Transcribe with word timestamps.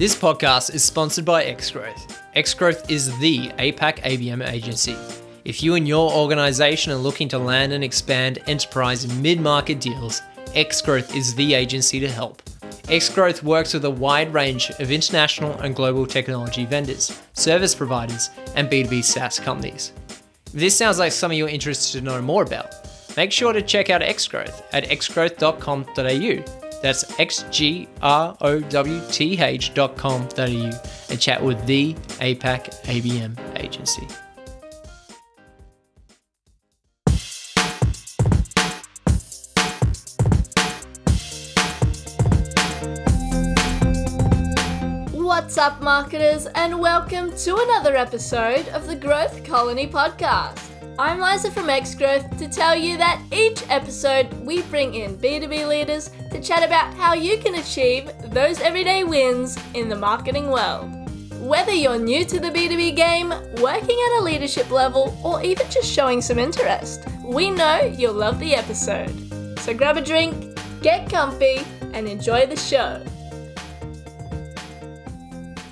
This 0.00 0.16
podcast 0.16 0.74
is 0.74 0.82
sponsored 0.82 1.26
by 1.26 1.44
Xgrowth. 1.44 2.16
Xgrowth 2.34 2.90
is 2.90 3.14
the 3.18 3.48
APAC 3.58 3.98
ABM 3.98 4.48
agency. 4.48 4.96
If 5.44 5.62
you 5.62 5.74
and 5.74 5.86
your 5.86 6.10
organization 6.10 6.90
are 6.90 6.96
looking 6.96 7.28
to 7.28 7.38
land 7.38 7.74
and 7.74 7.84
expand 7.84 8.38
enterprise 8.46 9.06
mid 9.20 9.42
market 9.42 9.78
deals, 9.78 10.22
Xgrowth 10.54 11.14
is 11.14 11.34
the 11.34 11.52
agency 11.52 12.00
to 12.00 12.08
help. 12.08 12.40
Xgrowth 12.88 13.42
works 13.42 13.74
with 13.74 13.84
a 13.84 13.90
wide 13.90 14.32
range 14.32 14.70
of 14.70 14.90
international 14.90 15.52
and 15.60 15.76
global 15.76 16.06
technology 16.06 16.64
vendors, 16.64 17.20
service 17.34 17.74
providers, 17.74 18.30
and 18.56 18.70
B2B 18.70 19.04
SaaS 19.04 19.38
companies. 19.38 19.92
If 20.46 20.52
this 20.52 20.78
sounds 20.78 20.98
like 20.98 21.12
something 21.12 21.38
you're 21.38 21.46
interested 21.46 21.98
to 21.98 22.04
know 22.06 22.22
more 22.22 22.42
about, 22.42 22.72
make 23.18 23.32
sure 23.32 23.52
to 23.52 23.60
check 23.60 23.90
out 23.90 24.00
Xgrowth 24.00 24.62
at 24.72 24.84
xgrowth.com.au 24.84 26.59
that's 26.82 27.04
xgrowth 27.16 28.70
dot 28.70 28.86
xgrowth.com.au 28.86 30.80
and 31.10 31.20
chat 31.20 31.42
with 31.42 31.64
the 31.66 31.94
APAC 32.20 32.70
ABM 32.84 33.36
agency. 33.58 34.06
What's 45.12 45.58
up, 45.58 45.82
marketers, 45.82 46.46
and 46.54 46.78
welcome 46.78 47.34
to 47.38 47.56
another 47.56 47.96
episode 47.96 48.68
of 48.68 48.86
the 48.86 48.94
Growth 48.94 49.42
Colony 49.42 49.86
podcast. 49.88 50.69
I'm 50.98 51.20
Liza 51.20 51.50
from 51.50 51.68
Xgrowth 51.68 52.36
to 52.38 52.48
tell 52.48 52.76
you 52.76 52.98
that 52.98 53.22
each 53.32 53.62
episode 53.70 54.32
we 54.44 54.62
bring 54.62 54.94
in 54.94 55.16
B2B 55.16 55.66
leaders 55.66 56.10
to 56.30 56.40
chat 56.42 56.62
about 56.62 56.92
how 56.94 57.14
you 57.14 57.38
can 57.38 57.54
achieve 57.54 58.10
those 58.24 58.60
everyday 58.60 59.04
wins 59.04 59.56
in 59.74 59.88
the 59.88 59.96
marketing 59.96 60.50
world. 60.50 60.90
Whether 61.40 61.72
you're 61.72 61.98
new 61.98 62.24
to 62.26 62.38
the 62.38 62.50
B2B 62.50 62.96
game, 62.96 63.30
working 63.62 63.98
at 63.98 64.20
a 64.20 64.22
leadership 64.22 64.70
level, 64.70 65.16
or 65.24 65.42
even 65.42 65.70
just 65.70 65.90
showing 65.90 66.20
some 66.20 66.38
interest, 66.38 67.06
we 67.24 67.50
know 67.50 67.80
you'll 67.96 68.12
love 68.12 68.38
the 68.38 68.54
episode. 68.54 69.58
So 69.60 69.72
grab 69.72 69.96
a 69.96 70.02
drink, 70.02 70.58
get 70.82 71.08
comfy, 71.08 71.64
and 71.94 72.06
enjoy 72.06 72.46
the 72.46 72.56
show. 72.56 73.02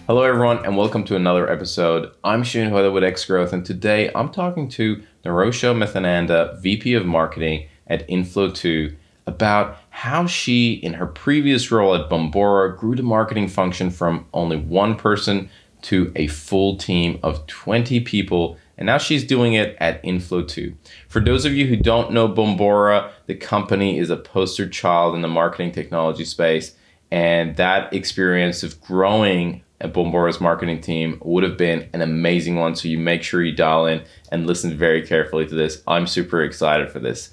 Hello, 0.09 0.23
everyone, 0.23 0.65
and 0.65 0.75
welcome 0.75 1.05
to 1.05 1.17
another 1.17 1.53
episode. 1.53 2.11
I'm 2.25 2.43
Shane 2.43 2.71
Hoda 2.71 2.91
with 2.91 3.05
X 3.05 3.27
Growth, 3.27 3.53
and 3.53 3.63
today 3.63 4.11
I'm 4.15 4.31
talking 4.31 4.67
to 4.71 5.03
Nirosha 5.23 5.77
Methananda, 5.77 6.59
VP 6.63 6.95
of 6.95 7.05
Marketing 7.05 7.69
at 7.87 8.09
Influ2, 8.09 8.97
about 9.27 9.77
how 9.91 10.25
she, 10.25 10.73
in 10.73 10.95
her 10.95 11.07
previous 11.07 11.71
role 11.71 11.95
at 11.95 12.09
Bombora, 12.09 12.75
grew 12.75 12.97
the 12.97 13.03
marketing 13.03 13.49
function 13.49 13.91
from 13.91 14.25
only 14.33 14.57
one 14.57 14.97
person 14.97 15.51
to 15.83 16.11
a 16.17 16.27
full 16.29 16.79
team 16.79 17.21
of 17.23 17.47
20 17.47 18.01
people, 18.01 18.57
and 18.79 18.87
now 18.87 18.97
she's 18.97 19.27
doing 19.27 19.53
it 19.53 19.77
at 19.79 20.03
Influ2. 20.05 20.75
For 21.07 21.21
those 21.21 21.45
of 21.45 21.53
you 21.53 21.67
who 21.67 21.77
don't 21.77 22.13
know 22.13 22.31
Bombora, 22.31 23.11
the 23.27 23.35
company 23.35 23.99
is 23.99 24.09
a 24.09 24.17
poster 24.17 24.71
child 24.71 25.15
in 25.15 25.21
the 25.21 25.29
marketing 25.29 25.73
technology 25.73 26.25
space, 26.25 26.75
and 27.11 27.57
that 27.57 27.93
experience 27.93 28.63
of 28.63 28.81
growing 28.81 29.63
at 29.81 29.93
Bombora's 29.93 30.41
marketing 30.41 30.81
team 30.81 31.21
would 31.23 31.45
have 31.45 31.57
been 31.57 31.89
an 31.93 32.01
amazing 32.01 32.57
one. 32.57 32.75
So 32.75 32.89
you 32.89 32.99
make 32.99 33.23
sure 33.23 33.43
you 33.43 33.55
dial 33.55 33.87
in 33.87 34.03
and 34.31 34.47
listen 34.47 34.77
very 34.77 35.07
carefully 35.07 35.47
to 35.47 35.55
this. 35.55 35.83
I'm 35.87 36.07
super 36.07 36.43
excited 36.43 36.91
for 36.91 36.99
this. 36.99 37.31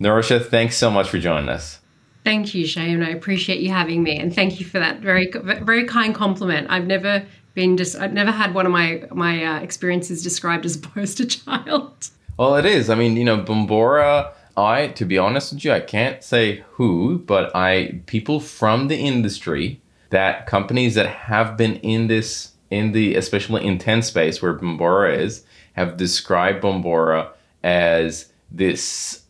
Nirosha, 0.00 0.44
thanks 0.44 0.76
so 0.76 0.90
much 0.90 1.08
for 1.08 1.18
joining 1.18 1.48
us. 1.48 1.80
Thank 2.24 2.54
you, 2.54 2.66
Shane. 2.66 3.02
I 3.02 3.10
appreciate 3.10 3.60
you 3.60 3.70
having 3.70 4.02
me, 4.02 4.18
and 4.18 4.34
thank 4.34 4.60
you 4.60 4.66
for 4.66 4.78
that 4.78 5.00
very, 5.00 5.30
very 5.62 5.84
kind 5.84 6.14
compliment. 6.14 6.66
I've 6.70 6.86
never 6.86 7.24
been 7.54 7.76
just, 7.76 7.96
I've 7.96 8.12
never 8.12 8.30
had 8.30 8.54
one 8.54 8.66
of 8.66 8.72
my 8.72 9.04
my 9.10 9.42
uh, 9.42 9.60
experiences 9.60 10.22
described 10.22 10.66
as 10.66 10.76
a 10.76 10.80
poster 10.80 11.24
child. 11.26 12.10
Well, 12.38 12.56
it 12.56 12.66
is. 12.66 12.90
I 12.90 12.94
mean, 12.94 13.16
you 13.16 13.24
know, 13.24 13.38
Bombora. 13.38 14.32
I, 14.56 14.88
to 14.88 15.06
be 15.06 15.16
honest 15.16 15.54
with 15.54 15.64
you, 15.64 15.72
I 15.72 15.80
can't 15.80 16.22
say 16.22 16.64
who, 16.72 17.18
but 17.20 17.54
I 17.56 18.02
people 18.06 18.40
from 18.40 18.88
the 18.88 18.96
industry 18.96 19.80
that 20.10 20.46
companies 20.46 20.94
that 20.94 21.06
have 21.06 21.56
been 21.56 21.76
in 21.76 22.06
this 22.06 22.52
in 22.70 22.92
the 22.92 23.16
especially 23.16 23.64
intent 23.66 24.04
space 24.04 24.40
where 24.40 24.54
Bombora 24.54 25.18
is 25.18 25.44
have 25.72 25.96
described 25.96 26.62
Bombora 26.62 27.30
as 27.62 28.30
this 28.50 29.22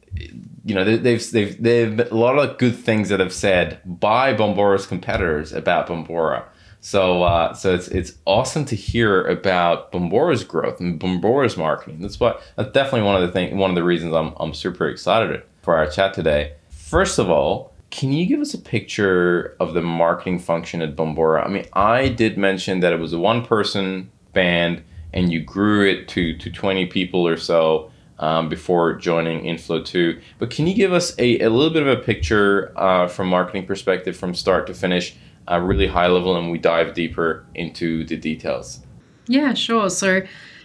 you 0.64 0.74
know 0.74 0.84
they've 0.84 1.30
they've 1.30 1.62
they've 1.62 2.00
a 2.00 2.14
lot 2.14 2.38
of 2.38 2.58
good 2.58 2.76
things 2.76 3.08
that 3.08 3.20
have 3.20 3.32
said 3.32 3.80
by 3.84 4.34
Bombora's 4.34 4.86
competitors 4.86 5.52
about 5.52 5.86
Bombora. 5.86 6.44
So 6.80 7.22
uh, 7.22 7.52
so 7.54 7.74
it's 7.74 7.88
it's 7.88 8.14
awesome 8.24 8.64
to 8.66 8.76
hear 8.76 9.24
about 9.26 9.92
Bombora's 9.92 10.44
growth 10.44 10.80
and 10.80 10.98
Bombora's 10.98 11.56
marketing. 11.56 12.00
That's 12.00 12.18
what 12.18 12.42
that's 12.56 12.72
definitely 12.72 13.02
one 13.02 13.16
of 13.16 13.22
the 13.22 13.32
thing 13.32 13.56
one 13.56 13.70
of 13.70 13.76
the 13.76 13.84
reasons 13.84 14.14
I'm 14.14 14.32
I'm 14.38 14.54
super 14.54 14.88
excited 14.88 15.42
for 15.62 15.76
our 15.76 15.86
chat 15.86 16.14
today. 16.14 16.54
First 16.70 17.18
of 17.18 17.30
all, 17.30 17.69
can 17.90 18.12
you 18.12 18.24
give 18.26 18.40
us 18.40 18.54
a 18.54 18.58
picture 18.58 19.56
of 19.58 19.74
the 19.74 19.82
marketing 19.82 20.38
function 20.38 20.80
at 20.80 20.94
Bombora? 20.94 21.44
I 21.44 21.48
mean, 21.48 21.66
I 21.72 22.08
did 22.08 22.38
mention 22.38 22.80
that 22.80 22.92
it 22.92 23.00
was 23.00 23.12
a 23.12 23.18
one 23.18 23.44
person 23.44 24.10
band 24.32 24.82
and 25.12 25.32
you 25.32 25.40
grew 25.40 25.88
it 25.88 26.06
to, 26.08 26.36
to 26.38 26.50
20 26.50 26.86
people 26.86 27.26
or 27.26 27.36
so 27.36 27.90
um, 28.20 28.48
before 28.48 28.94
joining 28.94 29.42
Influ2. 29.42 30.20
But 30.38 30.50
can 30.50 30.68
you 30.68 30.74
give 30.74 30.92
us 30.92 31.18
a, 31.18 31.40
a 31.40 31.50
little 31.50 31.72
bit 31.72 31.82
of 31.82 31.88
a 31.88 32.00
picture 32.00 32.72
uh, 32.76 33.08
from 33.08 33.28
marketing 33.28 33.66
perspective 33.66 34.16
from 34.16 34.34
start 34.34 34.66
to 34.68 34.74
finish, 34.74 35.16
uh, 35.50 35.58
really 35.58 35.88
high 35.88 36.06
level, 36.06 36.36
and 36.36 36.50
we 36.50 36.58
dive 36.58 36.94
deeper 36.94 37.44
into 37.54 38.04
the 38.04 38.16
details? 38.16 38.80
Yeah, 39.26 39.54
sure. 39.54 39.90
So, 39.90 40.22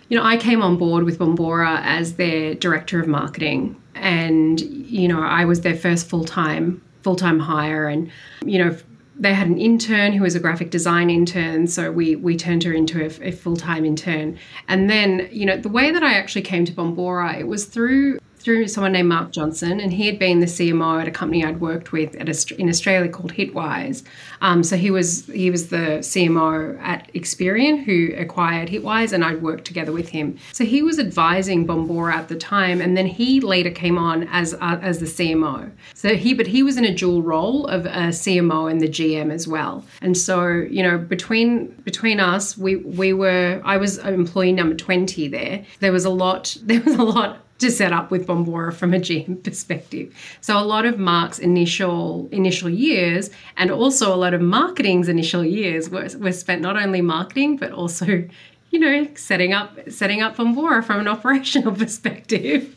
you 0.10 0.18
know, 0.18 0.24
I 0.24 0.38
came 0.38 0.62
on 0.62 0.78
board 0.78 1.06
with 1.06 1.18
Bombora 1.18 1.82
as 1.84 2.16
their 2.16 2.54
director 2.54 3.00
of 3.00 3.08
marketing. 3.08 3.82
And, 3.96 4.60
you 4.62 5.08
know, 5.08 5.22
I 5.22 5.46
was 5.46 5.62
their 5.62 5.76
first 5.76 6.08
full 6.08 6.26
time 6.26 6.82
full 7.06 7.16
time 7.16 7.38
hire. 7.38 7.88
And, 7.88 8.12
you 8.44 8.58
know, 8.58 8.76
they 9.16 9.32
had 9.32 9.48
an 9.48 9.60
intern 9.60 10.12
who 10.12 10.24
was 10.24 10.34
a 10.34 10.40
graphic 10.40 10.72
design 10.72 11.12
intern. 11.12 11.68
So 11.68 11.92
we, 11.92 12.16
we 12.16 12.36
turned 12.36 12.64
her 12.64 12.74
into 12.74 13.00
a, 13.00 13.30
a 13.30 13.32
full 13.32 13.56
time 13.56 13.86
intern. 13.86 14.40
And 14.68 14.90
then, 14.90 15.30
you 15.32 15.46
know, 15.46 15.56
the 15.56 15.70
way 15.70 15.92
that 15.92 16.02
I 16.02 16.16
actually 16.16 16.42
came 16.42 16.66
to 16.66 16.74
Bombora, 16.74 17.40
it 17.40 17.48
was 17.48 17.66
through 17.66 18.18
through 18.46 18.68
someone 18.68 18.92
named 18.92 19.10
Mark 19.10 19.32
Johnson, 19.32 19.80
and 19.80 19.92
he 19.92 20.06
had 20.06 20.20
been 20.20 20.40
the 20.40 20.46
CMO 20.46 21.02
at 21.02 21.08
a 21.08 21.12
company 21.12 21.44
I'd 21.44 21.60
worked 21.60 21.92
with 21.92 22.14
a, 22.14 22.62
in 22.62 22.70
Australia 22.70 23.10
called 23.10 23.34
Hitwise. 23.34 24.04
Um, 24.40 24.64
so 24.64 24.78
he 24.78 24.92
was 24.92 25.26
he 25.26 25.50
was 25.50 25.70
the 25.70 25.98
CMO 26.02 26.80
at 26.80 27.12
Experian 27.14 27.84
who 27.84 28.14
acquired 28.16 28.70
Hitwise, 28.70 29.14
and 29.14 29.26
I'd 29.26 29.42
worked 29.42 29.66
together 29.66 29.92
with 29.92 30.10
him. 30.10 30.38
So 30.54 30.64
he 30.64 30.84
was 30.84 31.00
advising 31.00 31.66
Bombora 31.66 32.14
at 32.14 32.28
the 32.28 32.36
time, 32.36 32.82
and 32.82 32.96
then 32.96 33.08
he 33.08 33.42
later 33.42 33.72
came 33.72 33.98
on 33.98 34.28
as 34.28 34.54
uh, 34.54 34.80
as 34.80 35.00
the 35.00 35.08
CMO. 35.08 35.72
So 35.96 36.16
he 36.16 36.36
but 36.36 36.46
he 36.46 36.62
was 36.62 36.78
in 36.78 36.86
a 36.86 36.94
dual 36.94 37.24
role 37.24 37.66
of 37.66 37.88
a 37.88 38.14
CMO 38.14 38.70
and 38.70 38.80
the 38.80 38.88
GM 38.88 39.32
as 39.32 39.48
well. 39.48 39.84
And 40.02 40.16
so 40.16 40.46
you 40.48 40.84
know 40.84 41.00
between 41.00 41.70
between 41.84 42.20
us, 42.20 42.56
we 42.56 42.76
we 42.76 43.12
were 43.12 43.60
I 43.66 43.78
was 43.78 43.98
employee 43.98 44.54
number 44.54 44.76
twenty 44.76 45.28
there. 45.28 45.66
There 45.80 45.92
was 45.92 46.06
a 46.06 46.12
lot 46.12 46.56
there 46.64 46.82
was 46.82 46.94
a 46.94 47.04
lot 47.04 47.40
to 47.60 47.72
set 47.72 47.94
up 47.94 48.12
with 48.12 48.28
Bombora 48.28 48.74
from 48.74 48.94
a 48.94 48.98
GM 48.98 49.44
perspective. 49.44 50.14
So 50.42 50.58
a 50.58 50.64
lot 50.64 50.86
of 50.86 51.00
Mark's 51.00 51.40
initial 51.40 52.28
initial 52.32 52.70
years 52.70 53.30
and 53.58 53.72
also 53.72 54.14
a 54.14 54.18
lot 54.18 54.34
of 54.34 54.42
marketing's 54.42 55.08
initial 55.08 55.44
years 55.44 55.90
were, 55.90 56.08
were 56.20 56.32
spent 56.32 56.62
not 56.62 56.78
only 56.82 57.02
marketing 57.02 57.58
but 57.58 57.72
also, 57.72 58.28
you 58.72 58.80
know, 58.80 59.08
setting 59.16 59.54
up 59.54 59.78
setting 59.90 60.22
up 60.22 60.36
Bombora 60.36 60.84
from 60.84 61.00
an 61.00 61.08
operational 61.16 61.74
perspective. 61.74 62.76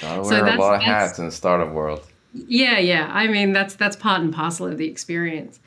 Gotta 0.00 0.22
wear 0.22 0.30
so 0.30 0.56
a 0.56 0.56
lot 0.56 0.74
of 0.76 0.82
hats 0.82 1.18
in 1.18 1.26
the 1.26 1.32
startup 1.32 1.72
world. 1.72 2.06
Yeah, 2.32 2.78
yeah. 2.78 3.10
I 3.12 3.26
mean 3.26 3.52
that's 3.52 3.74
that's 3.74 3.96
part 3.96 4.20
and 4.20 4.32
parcel 4.32 4.66
of 4.66 4.78
the 4.78 4.86
experience. 4.86 5.58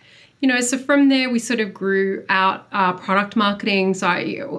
You 0.42 0.50
know, 0.50 0.59
so 0.59 0.78
from 0.78 1.10
there 1.10 1.30
we 1.30 1.39
sort 1.39 1.60
of 1.60 1.74
grew 1.74 2.25
out 2.30 2.68
our 2.72 2.94
product 2.94 3.36
marketing. 3.36 3.94
So 3.94 4.13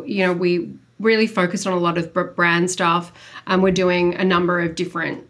you 0.06 0.26
know, 0.26 0.32
we 0.32 0.74
really 1.00 1.26
focused 1.26 1.66
on 1.66 1.72
a 1.72 1.78
lot 1.78 1.98
of 1.98 2.12
brand 2.36 2.70
stuff. 2.70 3.12
and 3.46 3.62
we're 3.62 3.72
doing 3.72 4.14
a 4.14 4.24
number 4.24 4.60
of 4.60 4.74
different 4.74 5.28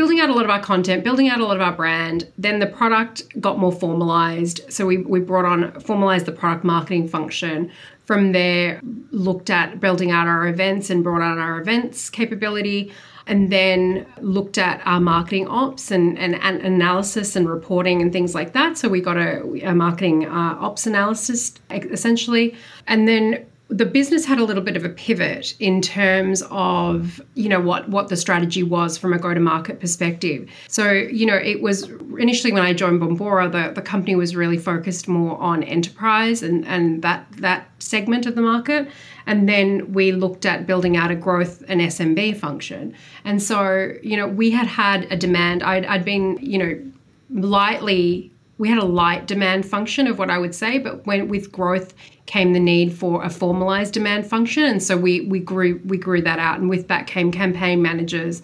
building 0.00 0.18
out 0.18 0.30
a 0.30 0.32
lot 0.32 0.44
of 0.44 0.50
our 0.50 0.62
content, 0.62 1.04
building 1.04 1.28
out 1.28 1.40
a 1.40 1.44
lot 1.44 1.56
of 1.56 1.60
our 1.60 1.72
brand. 1.72 2.26
Then 2.38 2.58
the 2.58 2.66
product 2.66 3.38
got 3.38 3.58
more 3.58 3.70
formalized. 3.70 4.62
So 4.72 4.86
we, 4.86 4.96
we 4.96 5.20
brought 5.20 5.44
on, 5.44 5.78
formalized 5.78 6.24
the 6.24 6.32
product 6.32 6.64
marketing 6.64 7.06
function. 7.06 7.70
From 8.06 8.32
there, 8.32 8.80
looked 9.10 9.50
at 9.50 9.78
building 9.78 10.10
out 10.10 10.26
our 10.26 10.48
events 10.48 10.88
and 10.88 11.04
brought 11.04 11.20
on 11.20 11.36
our 11.36 11.60
events 11.60 12.08
capability. 12.08 12.94
And 13.26 13.52
then 13.52 14.06
looked 14.22 14.56
at 14.56 14.80
our 14.86 15.00
marketing 15.00 15.46
ops 15.48 15.90
and, 15.90 16.18
and, 16.18 16.34
and 16.36 16.62
analysis 16.62 17.36
and 17.36 17.46
reporting 17.46 18.00
and 18.00 18.10
things 18.10 18.34
like 18.34 18.54
that. 18.54 18.78
So 18.78 18.88
we 18.88 19.02
got 19.02 19.18
a, 19.18 19.42
a 19.64 19.74
marketing 19.74 20.26
uh, 20.26 20.56
ops 20.58 20.86
analysis 20.86 21.52
essentially. 21.70 22.56
And 22.86 23.06
then 23.06 23.44
the 23.70 23.86
business 23.86 24.24
had 24.24 24.40
a 24.40 24.44
little 24.44 24.62
bit 24.62 24.76
of 24.76 24.84
a 24.84 24.88
pivot 24.88 25.54
in 25.60 25.80
terms 25.80 26.42
of 26.50 27.20
you 27.34 27.48
know 27.48 27.60
what 27.60 27.88
what 27.88 28.08
the 28.08 28.16
strategy 28.16 28.64
was 28.64 28.98
from 28.98 29.12
a 29.12 29.18
go 29.18 29.32
to 29.32 29.38
market 29.38 29.78
perspective. 29.78 30.48
So 30.66 30.90
you 30.90 31.24
know 31.24 31.36
it 31.36 31.62
was 31.62 31.88
initially 32.18 32.52
when 32.52 32.62
i 32.62 32.72
joined 32.72 33.00
bombora 33.00 33.50
the, 33.50 33.72
the 33.72 33.80
company 33.82 34.16
was 34.16 34.34
really 34.34 34.58
focused 34.58 35.06
more 35.06 35.38
on 35.38 35.62
enterprise 35.62 36.42
and 36.42 36.66
and 36.66 37.02
that 37.02 37.26
that 37.38 37.68
segment 37.78 38.26
of 38.26 38.34
the 38.34 38.42
market. 38.42 38.88
And 39.26 39.48
then 39.48 39.92
we 39.92 40.10
looked 40.10 40.44
at 40.44 40.66
building 40.66 40.96
out 40.96 41.12
a 41.12 41.14
growth 41.14 41.62
and 41.68 41.80
smb 41.80 42.36
function. 42.36 42.94
And 43.24 43.40
so 43.40 43.92
you 44.02 44.16
know 44.16 44.26
we 44.26 44.50
had 44.50 44.66
had 44.66 45.04
a 45.12 45.16
demand. 45.16 45.62
I'd, 45.62 45.86
I'd 45.86 46.04
been 46.04 46.38
you 46.40 46.58
know 46.58 46.92
lightly 47.30 48.32
we 48.60 48.68
had 48.68 48.78
a 48.78 48.84
light 48.84 49.26
demand 49.26 49.64
function 49.64 50.06
of 50.06 50.18
what 50.18 50.28
I 50.28 50.36
would 50.36 50.54
say, 50.54 50.78
but 50.78 51.06
when 51.06 51.28
with 51.28 51.50
growth 51.50 51.94
came 52.26 52.52
the 52.52 52.60
need 52.60 52.92
for 52.92 53.24
a 53.24 53.30
formalized 53.30 53.94
demand 53.94 54.26
function, 54.26 54.64
and 54.64 54.82
so 54.82 54.98
we 54.98 55.22
we 55.22 55.40
grew 55.40 55.80
we 55.86 55.96
grew 55.96 56.20
that 56.20 56.38
out, 56.38 56.60
and 56.60 56.68
with 56.68 56.86
that 56.88 57.06
came 57.06 57.32
campaign 57.32 57.80
managers. 57.80 58.42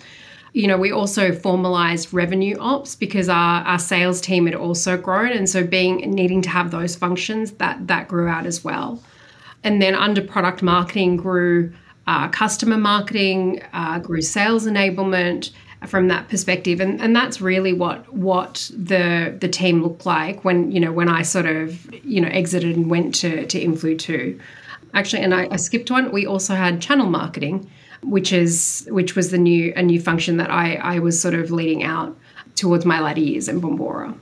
You 0.55 0.69
know, 0.69 0.79
we 0.79 0.91
also 0.91 1.33
formalized 1.33 2.15
revenue 2.15 2.57
ops 2.59 2.95
because 2.97 3.29
our, 3.29 3.61
our 3.65 3.79
sales 3.79 4.23
team 4.23 4.47
had 4.47 4.55
also 4.55 4.97
grown, 4.97 5.33
and 5.33 5.47
so 5.47 5.67
being 5.67 5.99
needing 6.11 6.41
to 6.43 6.49
have 6.49 6.71
those 6.71 6.97
functions 6.97 7.53
that 7.53 7.87
that 7.87 8.09
grew 8.09 8.27
out 8.27 8.47
as 8.47 8.65
well. 8.65 9.03
And 9.65 9.83
then 9.83 9.95
under 9.95 10.23
product 10.23 10.63
marketing 10.63 11.19
grew 11.19 11.75
uh, 12.07 12.29
customer 12.29 12.79
marketing, 12.79 13.63
uh, 13.75 13.99
grew 13.99 14.23
sales 14.23 14.67
enablement, 14.67 15.51
from 15.87 16.09
that 16.09 16.29
perspective. 16.29 16.81
And 16.81 17.01
and 17.01 17.15
that's 17.15 17.41
really 17.41 17.73
what 17.73 18.13
what 18.13 18.71
the 18.75 19.37
the 19.39 19.49
team 19.49 19.83
looked 19.83 20.07
like 20.07 20.45
when 20.45 20.71
you 20.71 20.81
know 20.81 20.93
when 20.93 21.09
I 21.09 21.23
sort 21.23 21.47
of 21.47 21.93
you 22.05 22.21
know 22.21 22.29
exited 22.29 22.77
and 22.77 22.91
went 22.91 23.15
to 23.17 23.47
to 23.47 23.61
Influ 23.61 23.99
2 23.99 24.39
actually 24.95 25.23
and 25.23 25.35
I, 25.35 25.49
I 25.51 25.57
skipped 25.57 25.91
one. 25.91 26.13
We 26.13 26.27
also 26.27 26.55
had 26.55 26.81
channel 26.81 27.09
marketing 27.09 27.71
which 28.03 28.33
is 28.33 28.87
which 28.91 29.17
was 29.17 29.31
the 29.31 29.39
new 29.39 29.73
a 29.77 29.83
new 29.83 30.01
function 30.01 30.37
that 30.37 30.51
I 30.51 30.77
I 30.77 30.99
was 30.99 31.21
sort 31.21 31.35
of 31.35 31.51
leading 31.51 31.83
out 31.83 32.17
towards 32.55 32.85
my 32.87 33.01
latter 33.01 33.21
years 33.21 33.49
in 33.49 33.61
Bombora 33.61 34.17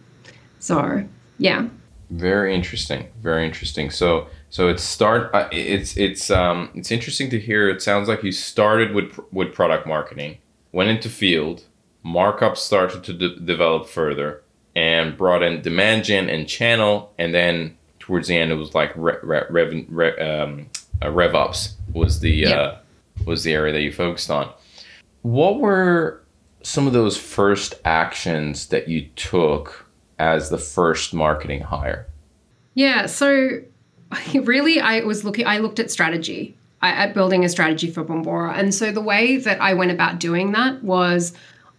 so 0.65 1.07
yeah. 1.37 1.69
Very 2.09 2.55
interesting. 2.55 3.07
Very 3.21 3.45
interesting. 3.45 3.91
So 3.91 4.29
so 4.49 4.69
it's 4.69 4.83
start 4.83 5.35
uh, 5.35 5.49
it's 5.53 5.97
it's 5.99 6.31
um 6.31 6.71
it's 6.75 6.91
interesting 6.91 7.29
to 7.31 7.39
hear. 7.39 7.69
It 7.69 7.83
sounds 7.83 8.09
like 8.09 8.23
you 8.23 8.33
started 8.33 8.95
with 8.95 9.19
with 9.31 9.53
product 9.53 9.87
marketing 9.87 10.39
went 10.75 10.91
into 10.91 11.09
field, 11.09 11.63
markup 12.03 12.57
started 12.57 13.05
to 13.05 13.13
de- 13.13 13.37
develop 13.37 13.87
further, 13.87 14.43
and 14.75 15.17
brought 15.17 15.41
in 15.41 15.63
demand 15.63 16.03
gen 16.05 16.29
and 16.29 16.49
channel, 16.49 17.15
and 17.17 17.33
then 17.33 17.77
towards 18.01 18.27
the 18.27 18.37
end 18.37 18.51
it 18.51 18.57
was 18.57 18.75
like 18.75 18.93
re- 18.97 19.15
re- 19.23 19.47
rev, 19.49 19.85
re- 19.89 20.19
um, 20.19 20.69
uh, 21.01 21.07
RevOps 21.07 21.75
was 21.93 22.19
the 22.21 22.31
yeah. 22.31 22.51
uh, 22.51 22.79
was 23.25 23.45
the 23.45 23.53
area 23.53 23.73
that 23.73 23.83
you 23.83 23.93
focused 23.93 24.33
on. 24.33 24.53
What 25.23 25.61
were 25.61 26.21
some 26.63 26.89
of 26.89 26.93
those 26.93 27.17
first 27.17 27.75
actions 27.85 28.67
that 28.67 28.89
you 28.89 29.07
took 29.15 29.87
as 30.19 30.51
the 30.51 30.59
first 30.59 31.15
marketing 31.15 31.61
hire? 31.61 32.07
Yeah, 32.75 33.07
so 33.07 33.61
really 34.35 34.81
I 34.81 35.01
was 35.05 35.25
looking 35.25 35.47
I 35.47 35.59
looked 35.59 35.79
at 35.79 35.93
strategy 35.93 36.57
at 36.91 37.15
building 37.15 37.45
a 37.45 37.49
strategy 37.49 37.91
for 37.91 38.05
Bombora. 38.05 38.57
And 38.57 38.75
so 38.75 38.91
the 38.91 39.01
way 39.01 39.37
that 39.39 39.61
I 39.61 39.75
went 39.75 39.91
about 39.91 40.19
doing 40.19 40.53
that 40.53 40.83
was 40.83 41.33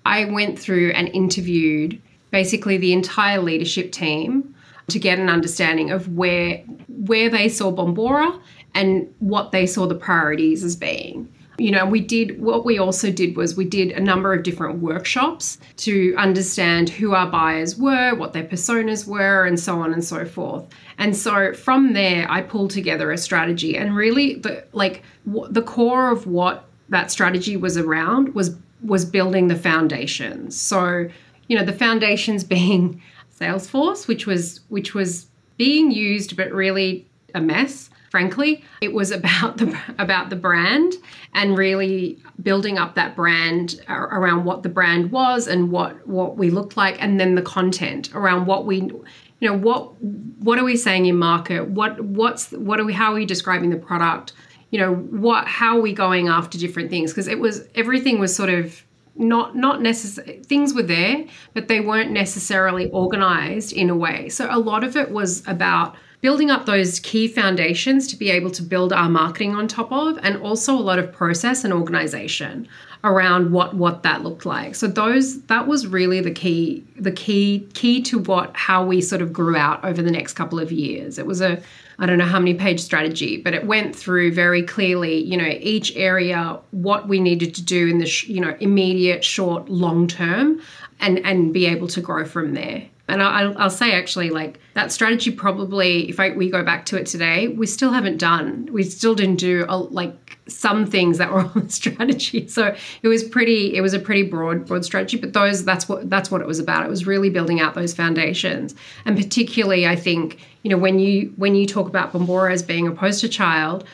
I 0.06 0.26
went 0.26 0.60
through 0.60 0.92
and 0.92 1.08
interviewed 1.10 2.02
basically 2.32 2.78
the 2.78 2.94
entire 2.94 3.42
leadership 3.42 3.92
team 3.92 4.56
to 4.88 5.00
get 5.00 5.20
an 5.20 5.30
understanding 5.30 5.92
of 5.92 6.16
where 6.16 6.58
where 6.88 7.30
they 7.30 7.50
saw 7.50 7.72
Bombora 7.72 8.40
and 8.74 9.14
what 9.20 9.52
they 9.52 9.66
saw 9.66 9.88
the 9.88 9.96
priorities 9.96 10.64
as 10.64 10.76
being. 10.76 11.32
You 11.58 11.72
know, 11.72 11.86
we 11.86 12.02
did 12.02 12.42
what 12.42 12.66
we 12.66 12.78
also 12.78 13.12
did 13.12 13.38
was 13.38 13.56
we 13.56 13.66
did 13.66 13.92
a 13.92 14.00
number 14.00 14.34
of 14.34 14.44
different 14.44 14.80
workshops 14.80 15.58
to 15.78 16.14
understand 16.18 16.90
who 16.90 17.14
our 17.14 17.28
buyers 17.28 17.78
were, 17.78 18.14
what 18.16 18.34
their 18.34 18.44
personas 18.44 19.08
were, 19.08 19.46
and 19.46 19.60
so 19.60 19.80
on 19.80 19.94
and 19.94 20.04
so 20.04 20.26
forth. 20.26 20.66
And 20.98 21.16
so 21.16 21.54
from 21.54 21.94
there, 21.94 22.30
I 22.30 22.42
pulled 22.42 22.72
together 22.72 23.12
a 23.12 23.18
strategy, 23.18 23.78
and 23.78 23.96
really, 23.96 24.36
the 24.36 24.66
like 24.74 25.04
w- 25.26 25.52
the 25.52 25.62
core 25.62 26.12
of 26.12 26.28
what 26.28 26.66
that 26.90 27.12
strategy 27.12 27.58
was 27.58 27.78
around 27.78 28.36
was 28.36 28.56
was 28.84 29.06
building 29.06 29.48
the 29.48 29.56
foundations. 29.56 30.60
So, 30.60 31.10
you 31.48 31.58
know, 31.58 31.66
the 31.66 31.74
foundations 31.74 32.44
being 32.58 33.02
Salesforce, 33.40 34.08
which 34.08 34.28
was 34.28 34.62
which 34.70 34.94
was 34.94 35.28
being 35.58 35.92
used, 35.92 36.36
but 36.36 36.52
really 36.52 37.08
a 37.34 37.42
mess 37.42 37.90
frankly. 38.16 38.64
It 38.80 38.94
was 38.94 39.12
about 39.12 39.58
the 39.58 39.78
about 40.00 40.30
the 40.30 40.38
brand 40.38 40.94
and 41.34 41.58
really 41.58 42.18
building 42.42 42.78
up 42.78 42.96
that 42.96 43.14
brand 43.14 43.82
around 43.90 44.46
what 44.46 44.64
the 44.64 44.70
brand 44.70 45.12
was 45.12 45.48
and 45.48 45.70
what 45.70 46.08
what 46.08 46.38
we 46.38 46.50
looked 46.50 46.78
like 46.78 46.96
and 47.04 47.20
then 47.20 47.36
the 47.36 47.42
content 47.42 48.16
around 48.16 48.46
what 48.46 48.66
we 48.66 48.78
you 48.78 49.50
know 49.50 49.58
what 49.58 50.02
what 50.02 50.58
are 50.58 50.64
we 50.64 50.78
saying 50.78 51.08
in 51.08 51.18
market? 51.18 51.68
What 51.68 52.00
what's 52.00 52.52
what 52.52 52.80
are 52.80 52.86
we 52.86 52.94
how 52.94 53.12
are 53.12 53.16
we 53.16 53.26
describing 53.26 53.70
the 53.70 53.76
product? 53.90 54.32
You 54.70 54.80
know 54.80 54.96
what 54.96 55.46
how 55.46 55.78
are 55.78 55.82
we 55.82 55.92
going 55.92 56.30
after 56.30 56.58
different 56.58 56.90
things? 56.90 57.12
Because 57.12 57.28
it 57.28 57.40
was 57.40 57.68
everything 57.76 58.18
was 58.18 58.34
sort 58.34 58.50
of 58.50 58.82
not 59.18 59.58
not 59.58 59.82
necessary 59.82 60.42
things 60.44 60.74
were 60.74 60.84
there 60.84 61.26
but 61.54 61.68
they 61.68 61.82
weren't 61.82 62.12
necessarily 62.12 62.90
organized 62.92 63.74
in 63.74 63.90
a 63.90 63.96
way. 63.96 64.30
So 64.30 64.48
a 64.50 64.60
lot 64.60 64.86
of 64.86 64.96
it 64.96 65.12
was 65.12 65.46
about 65.48 65.98
building 66.22 66.50
up 66.50 66.66
those 66.66 67.00
key 67.00 67.28
foundations 67.28 68.08
to 68.08 68.16
be 68.16 68.30
able 68.30 68.52
to 68.52 68.64
build 68.64 68.92
our 68.92 69.10
marketing 69.10 69.56
on 69.56 69.68
top 69.68 69.92
of 69.92 70.18
and 70.24 70.38
also 70.38 70.74
a 70.74 70.80
lot 70.80 71.00
of 71.00 71.12
process 71.12 71.64
and 71.64 71.74
organization 71.74 72.68
around 73.04 73.52
what 73.52 73.76
what 73.76 74.04
that 74.04 74.24
looked 74.24 74.46
like 74.46 74.74
so 74.74 74.88
those 74.88 75.42
that 75.44 75.68
was 75.68 75.86
really 75.86 76.22
the 76.22 76.32
key 76.32 76.84
the 76.98 77.12
key 77.12 77.68
key 77.74 78.02
to 78.02 78.20
what 78.20 78.56
how 78.56 78.84
we 78.84 79.00
sort 79.00 79.22
of 79.22 79.32
grew 79.32 79.56
out 79.56 79.84
over 79.86 80.02
the 80.02 80.12
next 80.12 80.34
couple 80.34 80.60
of 80.60 80.72
years 80.72 81.20
it 81.20 81.26
was 81.26 81.42
a 81.42 81.62
I 81.98 82.06
don't 82.06 82.18
know 82.18 82.26
how 82.26 82.40
many 82.40 82.54
page 82.54 82.82
strategy, 82.82 83.38
but 83.38 83.54
it 83.54 83.66
went 83.66 83.96
through 83.96 84.34
very 84.34 84.64
clearly, 84.64 85.24
you 85.24 85.38
know, 85.38 85.48
each 85.48 85.96
area, 85.96 86.60
what 86.72 87.08
we 87.08 87.20
needed 87.20 87.56
to 87.56 87.64
do 87.64 87.88
in 87.88 88.00
the, 88.00 88.06
sh- 88.06 88.28
you 88.28 88.42
know, 88.42 88.56
immediate, 88.60 89.24
short, 89.24 89.70
long 89.70 90.08
term, 90.08 90.62
and 91.00 91.20
and 91.20 91.54
be 91.54 91.66
able 91.66 91.88
to 91.88 92.02
grow 92.02 92.26
from 92.26 92.54
there. 92.54 92.84
And 93.08 93.22
I'll, 93.22 93.56
I'll 93.58 93.70
say 93.70 93.92
actually, 93.92 94.32
like 94.32 94.60
that 94.74 94.92
strategy 94.92 95.30
probably, 95.30 96.10
if 96.10 96.20
I, 96.20 96.32
we 96.32 96.50
go 96.50 96.64
back 96.64 96.86
to 96.88 96.98
it 96.98 97.06
today, 97.06 97.48
we 97.48 97.68
still 97.68 97.92
haven't 97.92 98.18
done. 98.18 98.68
We 98.72 98.82
still 98.84 99.14
didn't 99.14 99.36
do 99.36 99.66
a, 99.70 99.78
like 99.78 100.40
some 100.48 100.88
things 100.88 101.20
that 101.20 101.32
were 101.32 101.40
on 101.56 101.66
the 101.66 101.70
strategy. 101.70 102.48
So 102.48 102.76
it 103.04 103.08
was 103.08 103.24
pretty. 103.24 103.76
It 103.76 103.82
was 103.82 103.94
a 103.94 104.00
pretty 104.00 104.24
broad, 104.24 104.66
broad 104.66 104.84
strategy. 104.84 105.18
But 105.18 105.34
those, 105.34 105.64
that's 105.64 105.88
what 105.88 106.10
that's 106.10 106.32
what 106.32 106.42
it 106.42 106.48
was 106.48 106.60
about. 106.60 106.86
It 106.86 106.90
was 106.90 107.06
really 107.06 107.30
building 107.30 107.60
out 107.60 107.76
those 107.76 107.94
foundations. 107.94 108.74
And 109.06 109.16
particularly, 109.16 109.86
I 109.86 109.96
think 109.96 110.40
you 110.64 110.72
know 110.72 110.78
when 110.78 110.98
you 110.98 111.32
when 111.38 111.54
you 111.54 111.68
talk 111.68 111.88
about 111.88 112.12
Bombora 112.12 112.52
as 112.52 112.64
being 112.64 112.88
a 112.88 112.92
poster 112.92 113.28
child, 113.28 113.86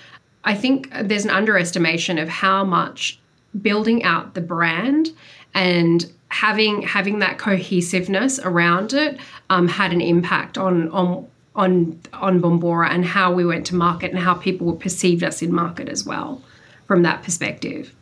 I 0.46 0.56
think 0.56 0.90
there's 1.04 1.26
an 1.26 1.32
underestimation 1.32 2.18
of 2.18 2.30
how 2.30 2.64
much 2.64 3.20
building 3.62 4.04
out 4.04 4.34
the 4.34 4.42
brand 4.42 5.10
and 5.54 6.10
having 6.32 6.82
having 6.82 7.20
that 7.20 7.38
cohesiveness 7.38 8.40
around 8.40 8.94
it 8.94 9.20
um, 9.50 9.68
had 9.68 9.92
an 9.92 10.02
impact 10.02 10.58
on 10.58 10.90
on 10.90 11.28
on 11.56 12.00
on 12.14 12.42
Bombora 12.42 12.90
and 12.90 13.06
how 13.06 13.34
we 13.34 13.46
went 13.46 13.66
to 13.68 13.76
market 13.76 14.12
and 14.12 14.20
how 14.20 14.34
people 14.34 14.74
perceived 14.74 15.24
us 15.24 15.42
in 15.42 15.54
market 15.54 15.90
as 15.90 16.06
well 16.06 16.42
from 16.86 17.04
that 17.04 17.24
perspective. 17.24 17.94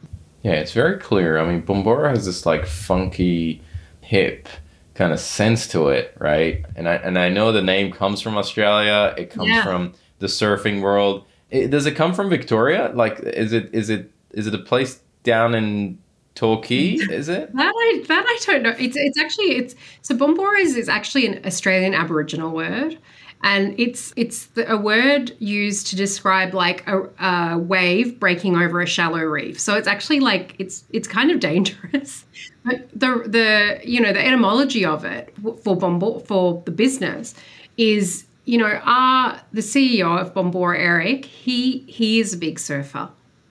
Yeah, 0.43 0.53
it's 0.53 0.71
very 0.71 0.97
clear. 0.99 1.37
I 1.39 1.45
mean, 1.45 1.63
Bombora 1.63 2.09
has 2.09 2.25
this 2.25 2.45
like 2.45 2.65
funky, 2.65 3.61
hip 4.01 4.47
kind 4.93 5.11
of 5.11 5.19
sense 5.19 5.67
to 5.69 5.87
it, 5.89 6.15
right? 6.19 6.65
And 6.75 6.87
I 6.87 6.95
and 6.95 7.17
I 7.17 7.29
know 7.29 7.51
the 7.51 7.61
name 7.61 7.91
comes 7.91 8.21
from 8.21 8.37
Australia. 8.37 9.15
It 9.17 9.31
comes 9.31 9.49
yeah. 9.49 9.63
from 9.63 9.93
the 10.19 10.27
surfing 10.27 10.81
world. 10.81 11.25
It, 11.49 11.71
does 11.71 11.87
it 11.87 11.95
come 11.95 12.13
from 12.13 12.29
Victoria? 12.29 12.91
Like, 12.93 13.19
is 13.21 13.53
it 13.53 13.69
is 13.73 13.89
it 13.89 14.11
is 14.31 14.45
it 14.45 14.53
a 14.53 14.59
place 14.59 15.01
down 15.23 15.55
in 15.55 15.97
Torquay, 16.39 16.93
is 17.11 17.27
it? 17.27 17.53
that 17.53 17.73
I 17.75 18.03
that 18.07 18.25
I 18.25 18.39
don't 18.45 18.63
know. 18.63 18.73
It's 18.79 18.95
it's 18.95 19.19
actually 19.19 19.57
it's 19.57 19.75
so 20.01 20.15
Bombora 20.15 20.61
is, 20.61 20.77
is 20.77 20.87
actually 20.87 21.25
an 21.25 21.45
Australian 21.45 21.93
Aboriginal 21.93 22.51
word, 22.51 22.97
and 23.43 23.77
it's 23.77 24.13
it's 24.15 24.45
the, 24.45 24.71
a 24.71 24.77
word 24.77 25.35
used 25.39 25.87
to 25.87 25.97
describe 25.97 26.53
like 26.53 26.87
a, 26.87 27.09
a, 27.19 27.57
wave 27.57 28.21
breaking 28.21 28.55
over 28.55 28.79
a 28.79 28.87
shallow 28.87 29.19
reef. 29.19 29.59
So 29.59 29.75
it's 29.75 29.87
actually 29.87 30.21
like 30.21 30.55
it's 30.59 30.85
it's 30.91 31.09
kind 31.09 31.29
of 31.29 31.39
dangerous. 31.39 32.25
But 32.65 32.89
the 32.91 33.23
the 33.25 33.79
you 33.89 34.01
know 34.01 34.11
the 34.11 34.25
etymology 34.25 34.85
of 34.85 35.05
it 35.05 35.33
for 35.63 35.77
Bombora 35.77 36.25
for 36.27 36.61
the 36.65 36.71
business 36.71 37.33
is 37.77 38.25
you 38.43 38.57
know 38.57 38.79
our 38.83 39.41
the 39.53 39.61
CEO 39.61 40.19
of 40.19 40.33
Bombora 40.33 40.77
Eric 40.77 41.23
he 41.25 41.79
he 41.87 42.19
is 42.19 42.33
a 42.33 42.37
big 42.37 42.59
surfer 42.59 43.09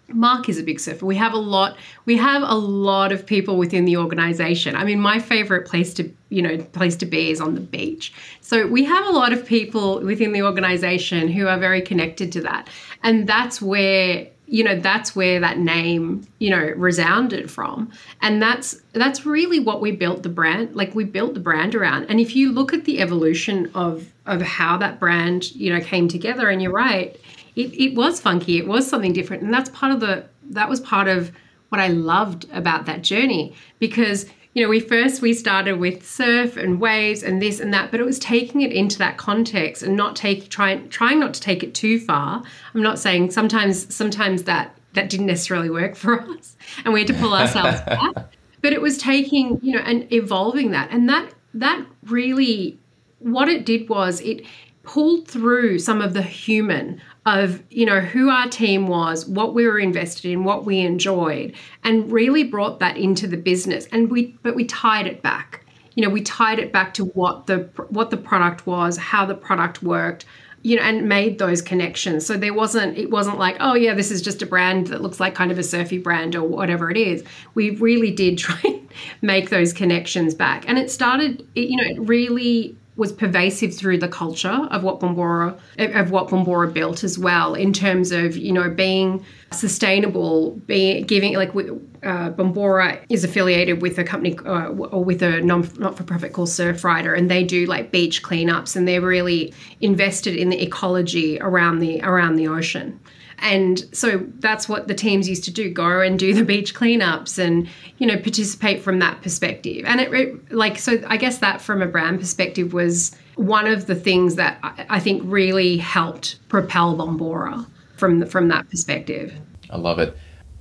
Mark 0.09 0.49
is 0.49 0.59
a 0.59 0.63
big 0.63 0.81
surfer. 0.81 1.05
We 1.05 1.17
have 1.17 1.35
a 1.35 1.39
lot. 1.39 1.77
We 2.07 2.17
have 2.17 2.43
a 2.43 2.55
lot 2.55 3.13
of 3.13 3.27
people 3.27 3.59
within 3.59 3.85
the 3.85 3.99
organization. 3.99 4.75
I 4.75 4.85
mean, 4.85 5.01
my 5.01 5.19
favorite 5.19 5.67
place 5.67 5.93
to 5.95 6.11
you 6.31 6.43
know 6.43 6.59
place 6.59 6.97
to 6.97 7.07
be 7.07 7.31
is 7.31 7.41
on 7.41 7.55
the 7.55 7.61
beach. 7.61 8.13
So 8.41 8.67
we 8.67 8.85
have 8.85 9.07
a 9.07 9.11
lot 9.11 9.33
of 9.33 9.45
people 9.45 10.01
within 10.01 10.33
the 10.33 10.43
organization 10.43 11.29
who 11.29 11.47
are 11.47 11.59
very 11.59 11.83
connected 11.83 12.33
to 12.33 12.41
that, 12.43 12.69
and 13.03 13.29
that's 13.29 13.61
where 13.61 14.29
you 14.49 14.65
know 14.65 14.81
that's 14.81 15.15
where 15.15 15.39
that 15.41 15.59
name 15.59 16.27
you 16.39 16.49
know 16.49 16.73
resounded 16.77 17.51
from 17.51 17.91
and 18.23 18.41
that's 18.41 18.81
that's 18.95 19.27
really 19.27 19.61
what 19.61 19.81
we 19.81 19.93
built 19.93 20.23
the 20.23 20.29
brand 20.29 20.75
like 20.75 20.95
we 20.95 21.05
built 21.05 21.35
the 21.35 21.41
brand 21.41 21.75
around 21.75 22.05
and 22.05 22.19
if 22.19 22.35
you 22.35 22.51
look 22.51 22.73
at 22.73 22.85
the 22.87 23.01
evolution 23.01 23.71
of 23.75 24.11
of 24.25 24.41
how 24.41 24.79
that 24.79 24.99
brand 24.99 25.55
you 25.55 25.73
know 25.73 25.81
came 25.81 26.09
together 26.09 26.49
and 26.49 26.63
you're 26.63 26.73
right 26.73 27.21
it, 27.59 27.75
it 27.75 27.95
was 27.95 28.21
funky. 28.21 28.59
It 28.59 28.67
was 28.67 28.89
something 28.89 29.13
different. 29.13 29.43
And 29.43 29.53
that's 29.53 29.71
part 29.71 29.93
of 29.93 30.01
the 30.01 30.27
that 30.51 30.69
was 30.69 30.81
part 30.81 31.09
of 31.09 31.33
what 31.69 31.81
i 31.81 31.89
loved 31.89 32.47
about 32.53 32.87
that 32.87 33.03
journey 33.03 33.55
because 33.79 34.27
you 34.55 34.63
know 34.63 34.69
we 34.69 34.81
first 34.81 35.21
we 35.21 35.35
started 35.35 35.79
with 35.79 36.07
surf 36.07 36.57
and 36.57 36.81
waves 36.81 37.23
and 37.23 37.43
this 37.43 37.61
and 37.61 37.75
that 37.75 37.91
but 37.91 38.01
it 38.01 38.07
was 38.07 38.19
taking 38.19 38.63
it 38.63 38.73
into 38.73 38.97
that 38.97 39.19
context 39.19 39.83
and 39.83 39.95
not 39.95 40.17
take 40.17 40.49
trying 40.49 40.89
trying 40.89 41.21
not 41.21 41.35
to 41.35 41.41
take 41.41 41.63
it 41.63 41.75
too 41.75 42.01
far. 42.01 42.43
I'm 42.75 42.83
not 42.83 42.99
saying 42.99 43.31
sometimes 43.31 43.95
sometimes 43.95 44.45
that 44.45 44.75
that 44.95 45.11
didn't 45.11 45.27
necessarily 45.27 45.71
work 45.71 45.95
for 45.95 46.21
us 46.31 46.57
and 46.85 46.95
we 46.95 47.01
had 47.01 47.09
to 47.09 47.15
pull 47.15 47.35
ourselves 47.35 47.81
back 47.87 48.33
but 48.63 48.73
it 48.73 48.81
was 48.81 48.99
taking 48.99 49.61
you 49.63 49.73
know 49.73 49.81
and 49.81 50.11
evolving 50.13 50.71
that. 50.71 50.91
And 50.91 51.09
that 51.09 51.35
that 51.55 51.85
really 52.05 52.79
what 53.19 53.49
it 53.49 53.67
did 53.67 53.89
was 53.89 54.21
it 54.21 54.45
pulled 54.89 55.29
through 55.29 55.79
some 55.79 56.01
of 56.01 56.15
the 56.15 56.23
human 56.23 56.99
of 57.27 57.63
you 57.69 57.85
know 57.85 58.01
who 58.01 58.31
our 58.31 58.49
team 58.49 58.87
was 58.87 59.27
what 59.27 59.53
we 59.53 59.67
were 59.67 59.79
invested 59.79 60.31
in 60.31 60.45
what 60.45 60.65
we 60.65 60.79
enjoyed 60.79 61.55
and 61.85 62.11
really 62.11 62.43
brought 62.43 62.81
that 62.81 62.97
into 62.97 63.27
the 63.27 63.37
business. 63.37 63.87
And 63.93 64.11
we 64.11 64.39
but 64.43 64.57
we 64.57 64.65
tied 64.65 65.07
it 65.07 65.21
back. 65.21 65.67
You 65.95 66.05
know 66.05 66.09
we 66.09 66.23
tied 66.23 66.59
it 66.59 66.73
back 66.73 66.95
to 66.95 67.05
what 67.05 67.47
the 67.47 67.69
what 67.91 68.09
the 68.09 68.17
product 68.17 68.67
was 68.67 68.97
how 68.97 69.27
the 69.27 69.35
product 69.35 69.83
worked 69.83 70.25
you 70.63 70.77
know 70.77 70.83
and 70.83 71.07
made 71.07 71.39
those 71.39 71.61
connections. 71.61 72.25
So 72.25 72.39
there 72.39 72.55
wasn't 72.55 72.97
it 72.97 73.11
wasn't 73.11 73.39
like 73.39 73.59
oh 73.61 73.75
yeah 73.75 73.93
this 73.93 74.11
is 74.11 74.23
just 74.23 74.41
a 74.41 74.47
brand 74.47 74.87
that 74.87 75.03
looks 75.03 75.21
like 75.21 75.35
kind 75.35 75.53
of 75.53 75.59
a 75.59 75.63
surfy 75.63 75.99
brand 75.99 76.35
or 76.35 76.45
whatever 76.45 76.91
it 76.91 76.97
is. 76.97 77.23
We 77.53 77.71
really 77.73 78.11
did 78.11 78.39
try 78.47 78.59
and 78.65 78.89
make 79.21 79.51
those 79.51 79.75
connections 79.75 80.35
back. 80.35 80.67
And 80.67 80.79
it 80.79 80.91
started 80.91 81.47
it, 81.55 81.69
you 81.69 81.77
know 81.77 81.91
it 81.91 82.09
really 82.09 82.78
was 82.99 83.13
pervasive 83.13 83.73
through 83.75 83.97
the 83.97 84.09
culture 84.09 84.67
of 84.71 84.83
what 84.83 84.99
Bombora 84.99 85.57
of 85.79 86.11
what 86.11 86.29
Bombora 86.29 86.71
built 86.71 87.05
as 87.05 87.17
well 87.17 87.55
in 87.55 87.73
terms 87.73 88.11
of 88.11 88.37
you 88.37 88.53
know 88.53 88.69
being 88.69 89.25
sustainable, 89.53 90.51
being 90.67 91.05
giving 91.05 91.35
like 91.35 91.51
uh, 91.51 92.31
Bombora 92.31 93.01
is 93.09 93.23
affiliated 93.23 93.81
with 93.81 93.99
a 93.99 94.05
company 94.05 94.37
uh, 94.45 94.69
or 94.69 95.05
with 95.05 95.23
a 95.23 95.41
non 95.41 95.71
not 95.79 95.97
for 95.97 96.03
profit 96.03 96.33
called 96.33 96.49
Surfrider, 96.49 97.17
and 97.17 97.31
they 97.31 97.45
do 97.45 97.67
like 97.67 97.93
beach 97.93 98.23
cleanups, 98.23 98.75
and 98.75 98.87
they're 98.87 99.01
really 99.01 99.55
invested 99.81 100.35
in 100.35 100.49
the 100.49 100.61
ecology 100.61 101.39
around 101.41 101.79
the 101.79 102.03
around 102.03 102.35
the 102.35 102.49
ocean. 102.49 102.99
And 103.41 103.85
so 103.93 104.27
that's 104.41 104.69
what 104.69 104.89
the 104.89 104.95
teams 104.95 105.29
used 105.29 105.45
to 105.45 105.51
do 105.51 105.71
go 105.71 106.01
and 106.01 106.19
do 106.19 106.35
the 106.35 106.45
beach 106.45 106.75
cleanups 106.75 107.39
and, 107.39 107.69
you 107.99 108.07
know, 108.07 108.17
participate 108.17 108.83
from 108.83 108.99
that 108.99 109.23
perspective. 109.23 109.85
And 109.87 110.01
it, 110.01 110.13
it 110.13 110.53
like, 110.53 110.79
so 110.79 111.03
I 111.07 111.17
guess 111.17 111.39
that 111.39 111.61
from 111.61 111.81
a 111.81 111.87
brand 111.87 112.21
perspective 112.21 112.73
was 112.73 113.17
one 113.37 113.67
of 113.67 113.87
the 113.87 113.95
things 113.95 114.35
that 114.35 114.59
I, 114.63 114.87
I 114.91 115.01
think 115.01 115.23
really 115.25 115.77
helped 115.77 116.39
propel 116.49 116.97
Bombora 116.97 117.67
from, 117.97 118.19
the, 118.19 118.27
from 118.27 118.49
that 118.49 118.69
perspective. 118.69 119.33
I 119.71 119.77
love 119.77 119.99
it. 119.99 120.17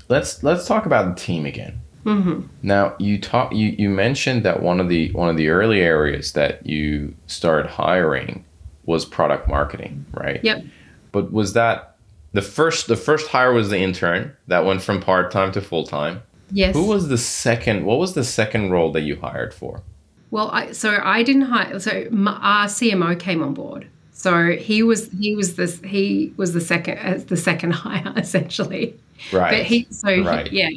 Let's, 0.07 0.43
let's 0.43 0.67
talk 0.67 0.85
about 0.85 1.15
the 1.15 1.21
team 1.21 1.45
again. 1.45 1.79
Mm-hmm. 2.05 2.47
Now 2.61 2.95
you 2.99 3.19
talk 3.19 3.53
you, 3.53 3.75
you 3.77 3.89
mentioned 3.89 4.43
that 4.43 4.61
one 4.61 4.79
of 4.79 4.87
the 4.87 5.11
one 5.11 5.27
of 5.27 5.35
the 5.35 5.49
early 5.49 5.81
areas 5.81 6.31
that 6.33 6.65
you 6.65 7.13
started 7.25 7.67
hiring 7.67 8.45
was 8.85 9.03
product 9.03 9.49
marketing, 9.49 10.05
right? 10.13 10.41
Yep. 10.41 10.63
But 11.11 11.33
was 11.33 11.51
that 11.51 11.96
the 12.37 12.43
first 12.43 12.87
the 12.87 12.95
first 12.95 13.29
hire 13.29 13.51
was 13.51 13.71
the 13.71 13.79
intern 13.79 14.31
that 14.45 14.63
went 14.63 14.83
from 14.83 15.01
part 15.01 15.31
time 15.31 15.51
to 15.53 15.59
full 15.59 15.83
time. 15.83 16.21
Yes. 16.51 16.75
Who 16.75 16.85
was 16.85 17.07
the 17.07 17.17
second? 17.17 17.83
What 17.83 17.97
was 17.97 18.13
the 18.13 18.23
second 18.23 18.69
role 18.69 18.91
that 18.91 19.01
you 19.01 19.15
hired 19.15 19.55
for? 19.55 19.81
Well, 20.29 20.51
I, 20.51 20.71
so 20.71 20.99
I 21.03 21.23
didn't 21.23 21.47
hire. 21.53 21.79
So 21.79 22.05
my, 22.11 22.33
our 22.33 22.67
CMO 22.67 23.19
came 23.19 23.41
on 23.41 23.55
board. 23.55 23.87
So 24.11 24.51
he 24.51 24.83
was 24.83 25.09
he 25.13 25.35
was 25.35 25.55
this 25.55 25.81
he 25.81 26.31
was 26.37 26.53
the 26.53 26.61
second 26.61 26.99
uh, 26.99 27.23
the 27.25 27.37
second 27.37 27.71
hire 27.83 28.13
essentially. 28.15 28.95
Right. 29.33 29.49
But 29.49 29.63
he 29.63 29.87
so 29.89 30.21
right. 30.21 30.47
He, 30.47 30.59
yeah. 30.59 30.69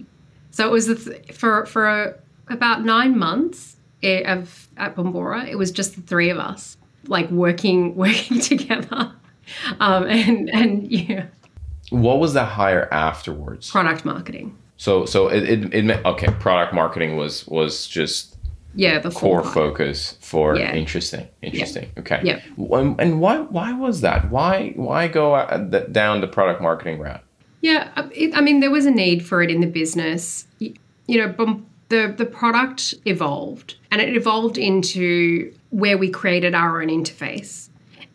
So 0.53 0.67
it 0.67 0.71
was 0.71 0.87
the, 0.87 0.95
for 1.31 1.67
for 1.67 1.87
a, 1.87 2.15
about 2.49 2.87
nine 2.87 3.19
months 3.19 3.77
eh, 4.03 4.23
of 4.33 4.67
at 4.79 4.97
Bombora. 4.97 5.47
It 5.47 5.57
was 5.57 5.73
just 5.73 5.95
the 5.95 6.01
three 6.01 6.31
of 6.31 6.39
us 6.39 6.79
like 7.07 7.31
working 7.31 7.97
working 8.05 8.41
together, 8.41 9.13
um, 9.79 10.05
and 10.07 10.49
and 10.49 10.91
yeah. 10.91 11.27
What 11.91 12.19
was 12.21 12.33
the 12.35 12.45
hire 12.45 12.89
afterwards? 12.93 13.71
Product 13.71 14.05
marketing. 14.05 14.57
So 14.77 15.05
so 15.07 15.29
it, 15.29 15.43
it, 15.49 15.75
it 15.75 16.07
okay, 16.07 16.29
product 16.39 16.73
marketing 16.75 17.17
was 17.17 17.47
was 17.47 17.87
just 17.87 18.37
yeah 18.75 18.99
the 19.01 19.11
core 19.11 19.43
hire. 19.43 19.53
focus 19.53 20.17
for 20.21 20.57
Yeah. 20.57 20.73
interesting 20.75 21.27
interesting 21.43 21.91
okay 21.99 22.21
Yeah. 22.23 22.39
and, 22.57 23.01
and 23.01 23.21
why 23.21 23.39
why 23.41 23.73
was 23.73 24.01
that 24.03 24.31
why 24.31 24.73
why 24.77 25.09
go 25.09 25.35
uh, 25.35 25.59
down 25.91 26.21
the 26.21 26.29
product 26.29 26.61
marketing 26.63 27.01
route 27.01 27.23
Yeah, 27.63 27.91
uh, 27.97 28.09
it, 28.15 28.31
I 28.35 28.41
mean, 28.41 28.61
there 28.61 28.71
was 28.71 28.87
a 28.87 28.91
need 28.91 29.27
for 29.27 29.43
it 29.43 29.51
in 29.51 29.61
the 29.61 29.67
business. 29.67 30.47
You, 30.61 30.73
you 31.09 31.19
know, 31.21 31.61
the 31.89 32.15
the 32.17 32.25
product 32.25 32.95
evolved, 33.05 33.75
and 33.91 34.01
it 34.01 34.15
evolved 34.17 34.57
into 34.57 35.53
where 35.71 35.99
we 35.99 36.09
created 36.09 36.55
our 36.55 36.81
own 36.81 36.89
interface, 36.89 37.69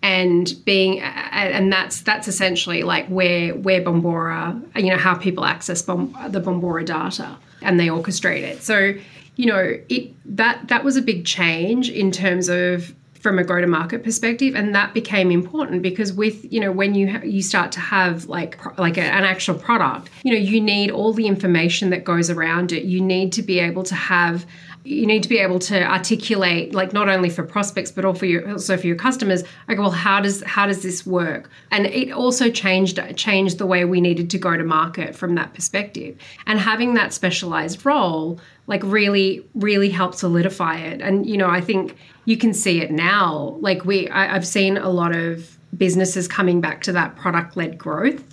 and 0.05 0.53
being, 0.65 1.00
and 1.01 1.74
that's 1.74 2.01
that's 2.01 2.27
essentially 2.27 2.83
like 2.83 3.07
where 3.07 3.55
where 3.55 3.81
Bombora, 3.81 4.62
you 4.75 4.91
know, 4.91 4.97
how 4.97 5.15
people 5.15 5.45
access 5.45 5.81
Bom- 5.81 6.15
the 6.29 6.39
Bombora 6.39 6.85
data, 6.85 7.35
and 7.63 7.79
they 7.79 7.88
orchestrate 7.88 8.43
it. 8.43 8.62
So, 8.62 8.93
you 9.35 9.47
know, 9.47 9.79
it 9.89 10.13
that 10.38 10.67
that 10.67 10.83
was 10.83 10.95
a 10.95 11.01
big 11.01 11.25
change 11.25 11.89
in 11.89 12.12
terms 12.12 12.50
of 12.50 12.93
from 13.19 13.39
a 13.39 13.43
go 13.43 13.59
to 13.59 13.65
market 13.65 14.03
perspective 14.03 14.53
and 14.53 14.75
that 14.75 14.93
became 14.93 15.31
important 15.31 15.81
because 15.81 16.13
with 16.13 16.45
you 16.53 16.59
know 16.59 16.71
when 16.71 16.93
you 16.93 17.12
ha- 17.12 17.24
you 17.24 17.41
start 17.41 17.71
to 17.71 17.79
have 17.79 18.25
like 18.25 18.59
pro- 18.59 18.75
like 18.77 19.00
a, 19.00 19.01
an 19.01 19.24
actual 19.24 19.55
product 19.55 20.12
you 20.21 20.31
know 20.31 20.38
you 20.38 20.62
need 20.62 20.91
all 20.91 21.12
the 21.12 21.25
information 21.25 21.89
that 21.89 22.03
goes 22.03 22.29
around 22.29 22.71
it 22.71 22.83
you 22.83 23.01
need 23.01 23.33
to 23.33 23.41
be 23.41 23.57
able 23.59 23.81
to 23.81 23.95
have 23.95 24.45
you 24.85 25.07
need 25.07 25.23
to 25.23 25.29
be 25.29 25.39
able 25.39 25.57
to 25.57 25.83
articulate 25.83 26.75
like 26.75 26.93
not 26.93 27.09
only 27.09 27.29
for 27.29 27.43
prospects 27.43 27.91
but 27.91 28.05
also 28.05 28.19
for 28.19 28.25
your 28.27 28.51
also 28.51 28.77
for 28.77 28.85
your 28.85 28.95
customers 28.95 29.43
like 29.67 29.79
well 29.79 29.89
how 29.89 30.21
does 30.21 30.43
how 30.43 30.67
does 30.67 30.83
this 30.83 31.05
work? 31.05 31.49
And 31.71 31.87
it 31.87 32.11
also 32.11 32.49
changed 32.49 32.99
changed 33.15 33.57
the 33.57 33.65
way 33.65 33.83
we 33.83 33.99
needed 33.99 34.29
to 34.29 34.37
go 34.37 34.55
to 34.55 34.63
market 34.63 35.15
from 35.15 35.35
that 35.35 35.53
perspective. 35.53 36.17
And 36.45 36.59
having 36.59 36.93
that 36.93 37.13
specialized 37.13 37.85
role 37.85 38.39
like 38.67 38.83
really 38.83 39.45
really 39.55 39.89
helped 39.89 40.19
solidify 40.19 40.77
it. 40.77 41.01
And 41.01 41.27
you 41.27 41.37
know 41.37 41.49
i 41.49 41.61
think 41.61 41.97
you 42.25 42.37
can 42.37 42.53
see 42.53 42.81
it 42.81 42.91
now. 42.91 43.57
Like 43.59 43.85
we 43.85 44.07
I, 44.09 44.35
i've 44.35 44.47
seen 44.47 44.77
a 44.77 44.89
lot 44.89 45.15
of 45.15 45.57
businesses 45.75 46.27
coming 46.27 46.61
back 46.61 46.81
to 46.83 46.91
that 46.93 47.15
product 47.15 47.57
led 47.57 47.77
growth. 47.77 48.23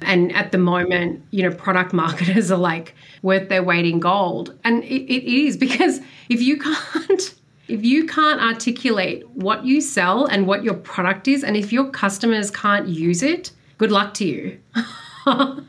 And 0.00 0.34
at 0.34 0.52
the 0.52 0.58
moment 0.58 1.22
you 1.30 1.42
know 1.42 1.54
product 1.54 1.92
marketers 1.92 2.50
are 2.50 2.58
like 2.58 2.94
worth 3.22 3.48
their 3.48 3.62
weight 3.62 3.84
in 3.84 4.00
gold. 4.00 4.58
And 4.64 4.82
it, 4.84 5.12
it 5.12 5.24
is 5.24 5.56
because 5.56 6.00
if 6.28 6.40
you 6.42 6.58
can't 6.58 7.34
if 7.68 7.84
you 7.84 8.06
can't 8.06 8.40
articulate 8.40 9.28
what 9.30 9.64
you 9.64 9.82
sell 9.82 10.24
and 10.24 10.46
what 10.46 10.64
your 10.64 10.74
product 10.74 11.28
is 11.28 11.44
and 11.44 11.54
if 11.54 11.70
your 11.70 11.90
customers 11.90 12.50
can't 12.50 12.88
use 12.88 13.22
it 13.22 13.52
good 13.78 13.92
luck 13.92 14.14
to 14.14 14.26
you. 14.26 14.58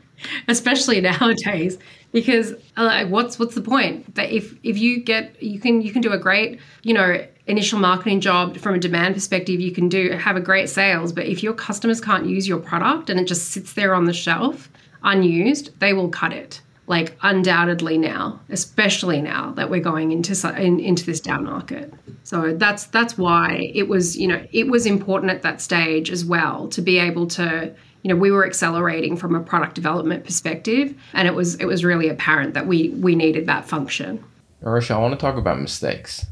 Especially 0.48 1.00
nowadays 1.00 1.78
because 2.12 2.52
uh, 2.76 3.06
what's 3.06 3.38
what's 3.38 3.54
the 3.54 3.62
point? 3.62 4.14
That 4.16 4.30
if 4.30 4.54
if 4.62 4.76
you 4.76 5.02
get 5.02 5.42
you 5.42 5.58
can 5.58 5.80
you 5.80 5.92
can 5.92 6.02
do 6.02 6.12
a 6.12 6.18
great 6.18 6.60
you 6.82 6.92
know 6.92 7.24
initial 7.46 7.78
marketing 7.78 8.20
job 8.20 8.58
from 8.58 8.74
a 8.74 8.78
demand 8.78 9.14
perspective 9.14 9.60
you 9.60 9.72
can 9.72 9.88
do 9.88 10.10
have 10.10 10.36
a 10.36 10.40
great 10.40 10.68
sales. 10.68 11.12
But 11.12 11.26
if 11.26 11.42
your 11.42 11.54
customers 11.54 12.00
can't 12.00 12.26
use 12.26 12.46
your 12.46 12.58
product 12.58 13.08
and 13.08 13.18
it 13.18 13.26
just 13.26 13.48
sits 13.48 13.72
there 13.72 13.94
on 13.94 14.04
the 14.04 14.12
shelf 14.12 14.68
unused 15.02 15.70
they 15.80 15.94
will 15.94 16.10
cut 16.10 16.30
it 16.32 16.60
like 16.90 17.16
undoubtedly 17.22 17.96
now 17.96 18.40
especially 18.50 19.22
now 19.22 19.52
that 19.52 19.70
we're 19.70 19.80
going 19.80 20.10
into 20.10 20.34
in, 20.60 20.80
into 20.80 21.06
this 21.06 21.20
down 21.20 21.44
market. 21.44 21.94
So 22.24 22.52
that's 22.54 22.86
that's 22.86 23.16
why 23.16 23.70
it 23.72 23.88
was 23.88 24.18
you 24.18 24.26
know 24.26 24.44
it 24.52 24.66
was 24.66 24.86
important 24.86 25.30
at 25.30 25.42
that 25.42 25.60
stage 25.60 26.10
as 26.10 26.24
well 26.24 26.66
to 26.68 26.82
be 26.82 26.98
able 26.98 27.28
to 27.28 27.72
you 28.02 28.08
know 28.08 28.16
we 28.16 28.32
were 28.32 28.44
accelerating 28.44 29.16
from 29.16 29.36
a 29.36 29.40
product 29.40 29.76
development 29.76 30.24
perspective 30.24 30.92
and 31.14 31.28
it 31.28 31.34
was 31.34 31.54
it 31.54 31.66
was 31.66 31.84
really 31.84 32.08
apparent 32.08 32.54
that 32.54 32.66
we 32.66 32.90
we 32.90 33.14
needed 33.14 33.46
that 33.46 33.68
function. 33.68 34.22
Nirosha, 34.62 34.90
i 34.90 34.98
want 34.98 35.14
to 35.14 35.18
talk 35.18 35.36
about 35.36 35.60
mistakes. 35.60 36.26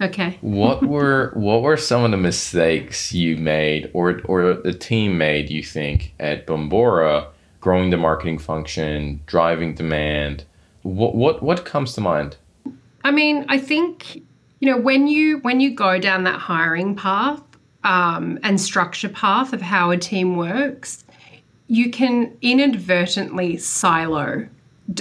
Okay. 0.00 0.38
What 0.40 0.82
were 0.94 1.32
what 1.34 1.60
were 1.60 1.76
some 1.76 2.02
of 2.02 2.12
the 2.12 2.16
mistakes 2.16 3.12
you 3.12 3.36
made 3.36 3.90
or 3.92 4.22
or 4.24 4.54
the 4.54 4.72
team 4.72 5.18
made 5.18 5.50
you 5.50 5.62
think 5.62 6.14
at 6.18 6.46
bombora 6.46 7.26
growing 7.62 7.90
the 7.90 7.96
marketing 7.96 8.38
function, 8.38 9.20
driving 9.24 9.74
demand. 9.74 10.44
What 10.82 11.14
what 11.14 11.42
what 11.42 11.64
comes 11.64 11.94
to 11.94 12.02
mind? 12.02 12.36
I 13.04 13.10
mean, 13.10 13.46
I 13.48 13.56
think 13.56 14.16
you 14.60 14.70
know 14.70 14.76
when 14.76 15.06
you 15.06 15.38
when 15.38 15.60
you 15.60 15.74
go 15.74 15.98
down 15.98 16.24
that 16.24 16.38
hiring 16.38 16.94
path 16.94 17.40
um, 17.84 18.38
and 18.42 18.60
structure 18.60 19.08
path 19.08 19.54
of 19.54 19.62
how 19.62 19.90
a 19.90 19.96
team 19.96 20.36
works, 20.36 21.04
you 21.68 21.90
can 21.90 22.36
inadvertently 22.42 23.56
silo 23.56 24.46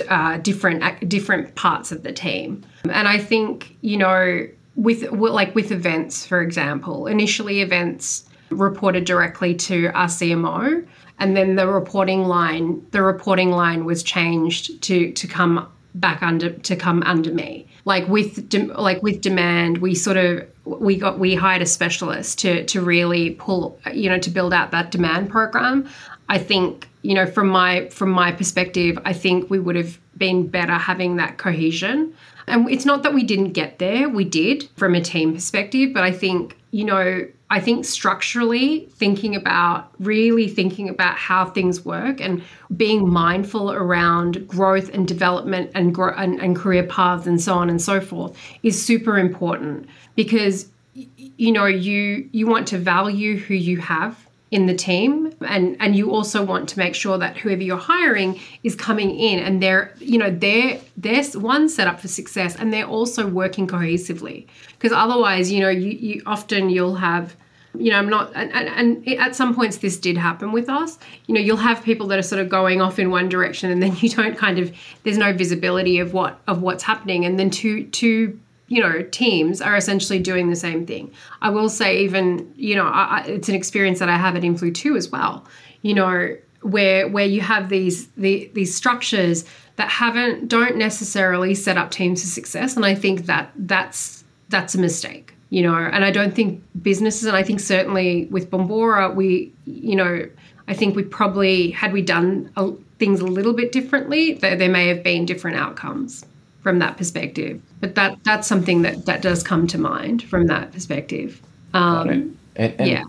uh, 0.08 0.38
different 0.38 1.10
different 1.10 1.56
parts 1.56 1.92
of 1.92 2.04
the 2.04 2.14
team. 2.14 2.64
And 2.90 3.08
I 3.08 3.18
think 3.18 3.76
you 3.82 3.98
know 3.98 4.48
with 4.76 5.12
like 5.12 5.56
with 5.56 5.72
events, 5.72 6.28
for 6.28 6.42
example, 6.42 7.08
initially 7.08 7.62
events 7.62 8.30
reported 8.52 9.06
directly 9.06 9.56
to 9.56 9.88
our 9.94 10.08
CMO, 10.08 10.86
and 11.22 11.38
then 11.38 11.56
the 11.56 11.68
reporting 11.68 12.24
line 12.24 12.86
the 12.92 13.02
reporting 13.02 13.52
line 13.52 13.86
was 13.86 14.04
changed 14.04 14.82
to 14.82 15.12
to 15.14 15.28
come 15.28 15.72
back 15.96 16.24
under 16.24 16.50
to 16.50 16.76
come 16.76 17.04
under 17.04 17.32
me. 17.32 17.68
Like 17.86 18.08
with 18.08 18.50
de- 18.50 18.74
like 18.74 19.02
with 19.04 19.22
demand, 19.22 19.78
we 19.78 19.96
sort 19.96 20.18
of 20.18 20.48
we 20.66 20.98
got 20.98 21.20
we 21.20 21.36
hired 21.36 21.62
a 21.62 21.66
specialist 21.66 22.40
to 22.40 22.66
to 22.66 22.82
really 22.82 23.32
pull 23.32 23.80
you 23.94 24.10
know 24.10 24.20
to 24.20 24.30
build 24.30 24.54
out 24.54 24.72
that 24.72 24.92
demand 24.92 25.30
program. 25.30 25.88
I 26.28 26.40
think 26.40 26.90
you 27.04 27.14
know 27.14 27.28
from 27.28 27.48
my 27.48 27.88
from 27.90 28.10
my 28.10 28.32
perspective, 28.32 28.98
I 29.06 29.14
think 29.14 29.50
we 29.50 29.60
would 29.60 29.76
have 29.76 30.00
been 30.18 30.48
better 30.48 30.74
having 30.74 31.18
that 31.18 31.38
cohesion. 31.38 32.14
And 32.48 32.70
it's 32.70 32.86
not 32.86 33.04
that 33.04 33.14
we 33.14 33.24
didn't 33.24 33.54
get 33.54 33.80
there, 33.80 34.10
we 34.10 34.26
did 34.26 34.70
from 34.76 34.96
a 34.96 35.02
team 35.02 35.34
perspective, 35.34 35.94
but 35.94 36.04
I 36.04 36.12
think 36.12 36.58
you 36.72 36.86
know 36.86 37.28
I 37.52 37.60
think 37.60 37.84
structurally 37.84 38.88
thinking 38.94 39.36
about 39.36 39.92
really 40.00 40.48
thinking 40.48 40.88
about 40.88 41.18
how 41.18 41.46
things 41.46 41.84
work 41.84 42.22
and 42.22 42.42
being 42.78 43.10
mindful 43.10 43.74
around 43.74 44.48
growth 44.48 44.90
and 44.94 45.06
development 45.06 45.70
and, 45.76 45.94
gro- 45.94 46.16
and, 46.16 46.40
and 46.40 46.56
career 46.56 46.84
paths 46.84 47.28
and 47.28 47.42
so 47.42 47.56
on 47.56 47.70
and 47.70 47.82
so 47.82 48.00
forth 48.00 48.38
is 48.64 48.82
super 48.82 49.18
important 49.18 49.86
because 50.16 50.70
you 50.94 51.52
know 51.52 51.66
you 51.66 52.30
you 52.32 52.48
want 52.48 52.68
to 52.70 52.78
value 52.78 53.38
who 53.38 53.54
you 53.54 53.78
have 53.78 54.26
in 54.52 54.66
the 54.66 54.76
team. 54.76 55.34
And 55.42 55.78
and 55.80 55.96
you 55.96 56.12
also 56.12 56.44
want 56.44 56.70
to 56.70 56.78
make 56.78 56.94
sure 56.94 57.18
that 57.18 57.38
whoever 57.38 57.64
you're 57.64 57.78
hiring 57.78 58.40
is 58.64 58.76
coming 58.76 59.18
in 59.18 59.40
and 59.40 59.64
they're 59.64 59.94
you 60.00 60.18
know 60.18 60.30
they're 60.30 60.80
they're 60.98 61.24
one 61.34 61.70
set 61.70 61.88
up 61.88 62.00
for 62.02 62.10
success 62.10 62.56
and 62.58 62.72
they're 62.72 62.86
also 62.86 63.26
working 63.26 63.66
cohesively. 63.66 64.46
Because 64.74 64.92
otherwise 64.92 65.52
you 65.52 65.62
know 65.62 65.70
you, 65.70 65.92
you 65.92 66.22
often 66.26 66.70
you'll 66.70 66.96
have 66.96 67.36
you 67.74 67.90
know 67.90 67.98
i'm 67.98 68.10
not 68.10 68.30
and, 68.36 68.52
and, 68.52 68.68
and 68.68 69.08
at 69.18 69.34
some 69.34 69.56
points 69.56 69.78
this 69.78 69.98
did 69.98 70.18
happen 70.18 70.52
with 70.52 70.70
us. 70.70 71.00
You 71.28 71.34
know 71.34 71.42
you'll 71.42 71.58
have 71.58 71.82
people 71.82 72.08
that 72.08 72.20
are 72.20 72.24
sort 72.24 72.42
of 72.42 72.50
going 72.50 72.82
off 72.82 73.00
in 73.00 73.10
one 73.10 73.30
direction 73.30 73.72
and 73.72 73.82
then 73.82 73.96
you 74.00 74.10
don't 74.10 74.38
kind 74.38 74.60
of 74.60 74.76
there's 75.04 75.18
no 75.18 75.32
visibility 75.32 76.00
of 76.00 76.14
what 76.14 76.40
of 76.48 76.62
what's 76.62 76.84
happening. 76.84 77.24
And 77.26 77.40
then 77.40 77.50
two 77.50 77.86
two 77.86 78.38
you 78.72 78.82
know 78.82 79.02
teams 79.12 79.62
are 79.62 79.76
essentially 79.76 80.18
doing 80.18 80.50
the 80.50 80.56
same 80.56 80.86
thing. 80.86 81.12
I 81.42 81.50
will 81.50 81.68
say 81.68 82.04
even 82.06 82.52
you 82.56 82.76
know 82.76 82.88
I, 82.88 83.26
it's 83.28 83.50
an 83.50 83.56
experience 83.56 84.00
that 84.00 84.08
i 84.08 84.16
have 84.16 84.38
at 84.38 84.44
influ 84.44 84.74
2 84.74 84.96
as 84.96 85.10
well. 85.10 85.46
You 85.82 85.94
know 85.94 86.38
where 86.62 87.10
where 87.10 87.26
you 87.26 87.42
have 87.42 87.68
these 87.68 88.08
the, 88.12 88.50
these 88.54 88.74
structures 88.74 89.44
that 89.76 89.90
haven't 89.90 90.48
don't 90.48 90.78
necessarily 90.78 91.54
set 91.54 91.78
up 91.78 91.92
teams 91.92 92.22
for 92.22 92.28
success. 92.28 92.78
And 92.78 92.86
i 92.86 92.96
think 92.96 93.26
that 93.26 93.52
that's 93.56 94.24
that's 94.48 94.74
a 94.74 94.80
mistake 94.80 95.34
you 95.50 95.62
know 95.62 95.76
and 95.76 96.04
i 96.04 96.12
don't 96.12 96.34
think 96.34 96.62
businesses 96.82 97.26
and 97.26 97.38
i 97.38 97.44
think 97.44 97.60
certainly 97.60 98.26
with 98.32 98.50
bombora 98.52 99.14
we 99.16 99.52
you 99.66 99.96
know 99.96 100.28
i 100.68 100.74
think 100.74 100.94
we 100.94 101.04
probably 101.04 101.72
had 101.72 101.94
we 101.94 102.02
done 102.02 102.52
a, 102.58 102.72
things 103.00 103.22
a 103.22 103.26
little 103.26 103.54
bit 103.54 103.72
differently 103.72 104.34
there, 104.34 104.58
there 104.58 104.70
may 104.70 104.88
have 104.88 105.04
been 105.04 105.26
different 105.26 105.56
outcomes 105.56 106.26
from 106.62 106.80
that 106.80 106.98
perspective. 106.98 107.62
But 107.80 107.96
that 107.96 108.24
that's 108.24 108.48
something 108.48 108.82
that 108.84 109.06
that 109.06 109.22
does 109.22 109.44
come 109.44 109.68
to 109.68 109.78
mind 109.78 110.24
from 110.24 110.48
that 110.48 110.72
perspective. 110.72 111.42
Um, 111.74 112.38
and, 112.56 112.76
and, 112.80 112.90
yeah. 112.90 113.04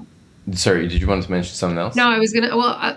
Sorry, 0.52 0.88
did 0.88 1.00
you 1.00 1.06
want 1.06 1.22
to 1.22 1.30
mention 1.30 1.54
something 1.54 1.78
else? 1.78 1.94
No, 1.94 2.08
I 2.08 2.18
was 2.18 2.32
gonna. 2.32 2.56
Well, 2.56 2.76
I, 2.80 2.96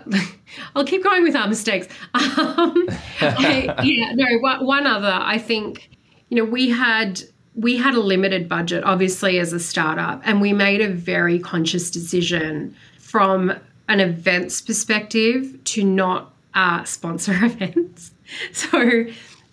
will 0.75 0.85
keep 0.85 1.03
going 1.03 1.23
with 1.23 1.35
our 1.35 1.47
mistakes. 1.47 1.87
Um, 2.37 2.87
I, 3.21 3.81
yeah, 3.83 4.11
no. 4.13 4.25
One 4.59 4.85
other, 4.85 5.11
I 5.11 5.37
think, 5.37 5.89
you 6.29 6.37
know, 6.37 6.43
we 6.43 6.69
had 6.69 7.21
we 7.55 7.77
had 7.77 7.93
a 7.93 7.99
limited 7.99 8.49
budget, 8.49 8.83
obviously, 8.83 9.39
as 9.39 9.53
a 9.53 9.59
startup, 9.59 10.21
and 10.25 10.41
we 10.41 10.53
made 10.53 10.81
a 10.81 10.89
very 10.89 11.39
conscious 11.39 11.89
decision 11.89 12.75
from 12.99 13.53
an 13.87 13.99
events 13.99 14.61
perspective 14.61 15.57
to 15.63 15.83
not 15.83 16.33
uh, 16.53 16.83
sponsor 16.83 17.33
events. 17.43 18.11
So 18.51 19.05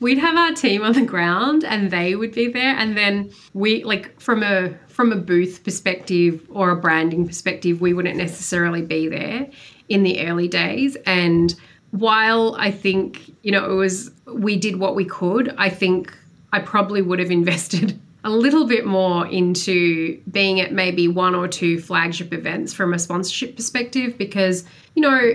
we'd 0.03 0.19
have 0.19 0.37
our 0.37 0.53
team 0.53 0.83
on 0.83 0.93
the 0.93 1.05
ground 1.05 1.65
and 1.65 1.91
they 1.91 2.15
would 2.15 2.33
be 2.33 2.49
there. 2.49 2.77
And 2.77 2.97
then 2.97 3.33
we 3.55 3.83
like 3.85 4.21
from 4.21 4.43
a 4.43 4.75
from 4.89 5.13
a 5.13 5.17
booth 5.17 5.65
perspective 5.65 6.47
or 6.51 6.71
a 6.71 6.77
branding 6.77 7.27
perspective 7.27 7.81
we 7.81 7.95
wouldn't 7.95 8.17
necessarily 8.17 8.83
be 8.83 9.09
there 9.09 9.49
in 9.89 10.03
the 10.03 10.27
early 10.27 10.49
days. 10.49 10.97
And 11.07 11.55
while 11.93 12.57
i 12.59 12.71
think 12.71 13.31
you 13.43 13.53
know 13.53 13.71
it 13.71 13.75
was 13.75 14.11
we 14.27 14.57
did 14.57 14.77
what 14.77 14.95
we 14.95 15.05
could 15.05 15.55
i 15.59 15.69
think 15.69 16.17
i 16.53 16.59
probably 16.59 17.03
would 17.03 17.19
have 17.19 17.31
invested 17.41 18.01
a 18.25 18.31
little 18.31 18.67
bit 18.67 18.87
more 18.87 19.27
into 19.27 20.21
being 20.31 20.61
at 20.61 20.73
maybe 20.73 21.09
one 21.09 21.35
or 21.35 21.49
two 21.49 21.81
flagship 21.81 22.33
events 22.33 22.73
from 22.73 22.95
a 22.95 22.99
sponsorship 22.99 23.57
perspective 23.57 24.17
because 24.17 24.65
you 24.95 25.03
know 25.03 25.33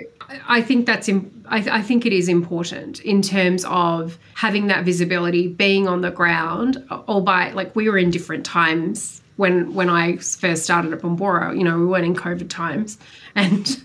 I 0.47 0.61
think 0.61 0.85
that's 0.85 1.09
I, 1.09 1.19
I 1.47 1.81
think 1.81 2.05
it 2.05 2.13
is 2.13 2.27
important 2.27 2.99
in 3.01 3.21
terms 3.21 3.65
of 3.65 4.17
having 4.35 4.67
that 4.67 4.83
visibility, 4.83 5.47
being 5.47 5.87
on 5.87 6.01
the 6.01 6.11
ground, 6.11 6.83
albeit 6.91 7.55
like 7.55 7.75
we 7.75 7.89
were 7.89 7.97
in 7.97 8.09
different 8.09 8.45
times 8.45 9.21
when 9.37 9.73
when 9.73 9.89
I 9.89 10.17
first 10.17 10.63
started 10.63 10.91
at 10.93 10.99
Bombora. 10.99 11.57
You 11.57 11.63
know, 11.63 11.77
we 11.79 11.85
weren't 11.85 12.05
in 12.05 12.15
COVID 12.15 12.49
times, 12.49 12.97
and 13.35 13.81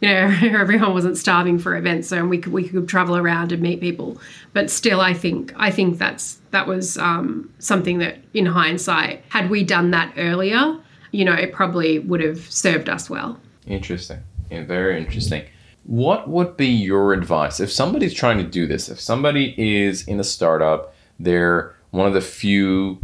you 0.00 0.08
know 0.08 0.36
everyone 0.42 0.92
wasn't 0.92 1.16
starving 1.16 1.58
for 1.58 1.76
events, 1.76 2.08
so 2.08 2.24
we 2.24 2.38
could 2.38 2.52
we 2.52 2.68
could 2.68 2.88
travel 2.88 3.16
around 3.16 3.52
and 3.52 3.62
meet 3.62 3.80
people. 3.80 4.18
But 4.52 4.70
still, 4.70 5.00
I 5.00 5.14
think 5.14 5.52
I 5.56 5.70
think 5.70 5.98
that's 5.98 6.40
that 6.50 6.66
was 6.66 6.96
um, 6.98 7.52
something 7.58 7.98
that, 7.98 8.18
in 8.32 8.46
hindsight, 8.46 9.24
had 9.28 9.50
we 9.50 9.64
done 9.64 9.90
that 9.90 10.14
earlier, 10.16 10.78
you 11.10 11.24
know, 11.24 11.34
it 11.34 11.52
probably 11.52 11.98
would 11.98 12.20
have 12.20 12.38
served 12.50 12.88
us 12.88 13.10
well. 13.10 13.40
Interesting. 13.66 14.20
Yeah, 14.50 14.64
very 14.64 14.98
interesting. 14.98 15.44
What 15.84 16.28
would 16.28 16.56
be 16.56 16.68
your 16.68 17.12
advice 17.12 17.60
if 17.60 17.70
somebody's 17.70 18.14
trying 18.14 18.38
to 18.38 18.44
do 18.44 18.66
this? 18.66 18.88
If 18.88 19.00
somebody 19.00 19.54
is 19.58 20.06
in 20.06 20.20
a 20.20 20.24
startup, 20.24 20.94
they're 21.18 21.74
one 21.90 22.06
of 22.06 22.14
the 22.14 22.20
few 22.20 22.98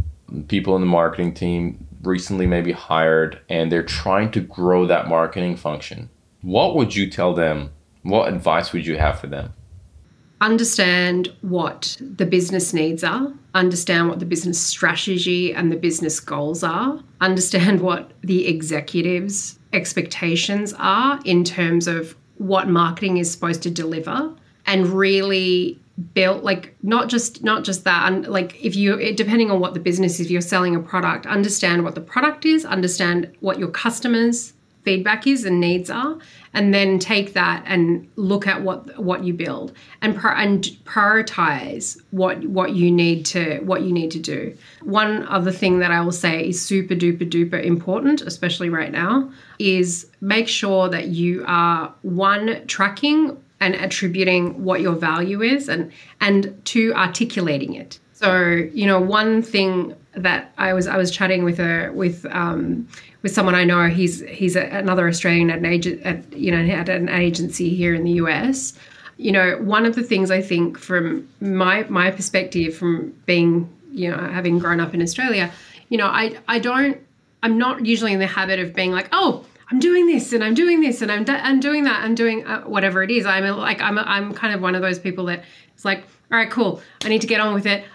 people 0.47 0.75
in 0.75 0.81
the 0.81 0.87
marketing 0.87 1.33
team 1.33 1.87
recently 2.03 2.47
maybe 2.47 2.71
hired 2.71 3.39
and 3.49 3.71
they're 3.71 3.83
trying 3.83 4.31
to 4.31 4.41
grow 4.41 4.85
that 4.85 5.07
marketing 5.07 5.55
function. 5.55 6.09
What 6.41 6.75
would 6.75 6.95
you 6.95 7.09
tell 7.09 7.33
them? 7.33 7.71
What 8.03 8.33
advice 8.33 8.73
would 8.73 8.85
you 8.85 8.97
have 8.97 9.19
for 9.19 9.27
them? 9.27 9.53
Understand 10.41 11.31
what 11.41 11.97
the 11.99 12.25
business 12.25 12.73
needs 12.73 13.03
are, 13.03 13.31
understand 13.53 14.09
what 14.09 14.19
the 14.19 14.25
business 14.25 14.59
strategy 14.59 15.53
and 15.53 15.71
the 15.71 15.75
business 15.75 16.19
goals 16.19 16.63
are, 16.63 16.99
understand 17.19 17.81
what 17.87 18.11
the 18.21 18.47
executives' 18.47 19.59
expectations 19.71 20.73
are 20.79 21.19
in 21.25 21.43
terms 21.43 21.87
of 21.87 22.15
what 22.37 22.67
marketing 22.67 23.17
is 23.17 23.31
supposed 23.31 23.61
to 23.61 23.69
deliver 23.69 24.33
and 24.65 24.87
really 24.87 25.79
build 26.15 26.43
like 26.43 26.75
not 26.81 27.07
just 27.07 27.43
not 27.43 27.63
just 27.63 27.83
that 27.83 28.11
and 28.11 28.27
like 28.27 28.63
if 28.63 28.75
you 28.75 29.13
depending 29.13 29.51
on 29.51 29.59
what 29.59 29.75
the 29.75 29.79
business 29.79 30.13
is 30.13 30.21
if 30.21 30.31
you're 30.31 30.41
selling 30.41 30.75
a 30.75 30.79
product 30.79 31.27
understand 31.27 31.83
what 31.83 31.93
the 31.93 32.01
product 32.01 32.43
is 32.45 32.65
understand 32.65 33.31
what 33.41 33.59
your 33.59 33.67
customers 33.69 34.53
feedback 34.83 35.27
is 35.27 35.45
and 35.45 35.59
needs 35.59 35.89
are 35.89 36.17
and 36.53 36.73
then 36.73 36.99
take 36.99 37.33
that 37.33 37.63
and 37.65 38.09
look 38.15 38.47
at 38.47 38.61
what 38.61 38.99
what 38.99 39.23
you 39.23 39.33
build 39.33 39.73
and 40.01 40.15
pro- 40.15 40.33
and 40.33 40.63
prioritize 40.85 42.01
what 42.11 42.43
what 42.45 42.73
you 42.73 42.91
need 42.91 43.25
to 43.25 43.59
what 43.59 43.81
you 43.83 43.91
need 43.91 44.11
to 44.11 44.19
do. 44.19 44.55
One 44.81 45.27
other 45.27 45.51
thing 45.51 45.79
that 45.79 45.91
i 45.91 46.01
will 46.01 46.11
say 46.11 46.49
is 46.49 46.61
super 46.61 46.95
duper 46.95 47.29
duper 47.29 47.63
important 47.63 48.21
especially 48.21 48.69
right 48.69 48.91
now 48.91 49.31
is 49.59 50.07
make 50.19 50.47
sure 50.47 50.89
that 50.89 51.07
you 51.07 51.43
are 51.47 51.93
one 52.01 52.65
tracking 52.67 53.37
and 53.59 53.75
attributing 53.75 54.63
what 54.63 54.81
your 54.81 54.95
value 54.95 55.41
is 55.41 55.69
and 55.69 55.91
and 56.19 56.59
two 56.65 56.93
articulating 56.95 57.75
it. 57.75 57.99
So 58.13 58.67
you 58.73 58.85
know 58.85 58.99
one 58.99 59.41
thing 59.41 59.95
that 60.13 60.53
I 60.57 60.73
was 60.73 60.87
I 60.87 60.97
was 60.97 61.11
chatting 61.11 61.43
with 61.43 61.59
a 61.59 61.91
with 61.93 62.25
um, 62.31 62.87
with 63.21 63.33
someone 63.33 63.55
I 63.55 63.63
know. 63.63 63.87
He's 63.87 64.21
he's 64.21 64.55
a, 64.55 64.63
another 64.63 65.07
Australian 65.07 65.49
at 65.49 65.59
an 65.59 65.65
agent 65.65 66.01
at 66.03 66.31
you 66.33 66.51
know 66.51 66.73
at 66.73 66.89
an 66.89 67.09
agency 67.09 67.75
here 67.75 67.93
in 67.93 68.03
the 68.03 68.11
US. 68.13 68.73
You 69.17 69.31
know, 69.31 69.57
one 69.57 69.85
of 69.85 69.95
the 69.95 70.03
things 70.03 70.31
I 70.31 70.41
think 70.41 70.77
from 70.77 71.27
my 71.39 71.83
my 71.83 72.11
perspective 72.11 72.75
from 72.75 73.13
being 73.25 73.69
you 73.91 74.09
know 74.09 74.17
having 74.17 74.59
grown 74.59 74.79
up 74.79 74.93
in 74.93 75.01
Australia, 75.01 75.51
you 75.89 75.97
know, 75.97 76.07
I 76.07 76.37
I 76.47 76.59
don't 76.59 76.97
I'm 77.43 77.57
not 77.57 77.85
usually 77.85 78.13
in 78.13 78.19
the 78.19 78.27
habit 78.27 78.59
of 78.59 78.73
being 78.73 78.91
like, 78.91 79.09
oh, 79.11 79.45
I'm 79.71 79.79
doing 79.79 80.05
this 80.05 80.33
and 80.33 80.43
I'm 80.43 80.53
doing 80.53 80.81
this 80.81 81.01
and 81.01 81.11
I'm, 81.11 81.25
I'm 81.27 81.59
doing 81.59 81.85
that. 81.85 82.03
I'm 82.03 82.13
doing 82.13 82.45
uh, 82.45 82.61
whatever 82.61 83.03
it 83.03 83.09
is. 83.09 83.25
I'm 83.25 83.45
a, 83.45 83.53
like, 83.53 83.81
I'm, 83.81 83.97
a, 83.97 84.01
I'm 84.01 84.33
kind 84.33 84.53
of 84.53 84.61
one 84.61 84.75
of 84.75 84.81
those 84.81 84.99
people 84.99 85.25
that 85.25 85.43
it's 85.73 85.85
like, 85.85 85.99
all 86.31 86.37
right, 86.37 86.49
cool. 86.49 86.81
I 87.03 87.09
need 87.09 87.21
to 87.21 87.27
get 87.27 87.39
on 87.39 87.53
with 87.53 87.65
it. 87.65 87.85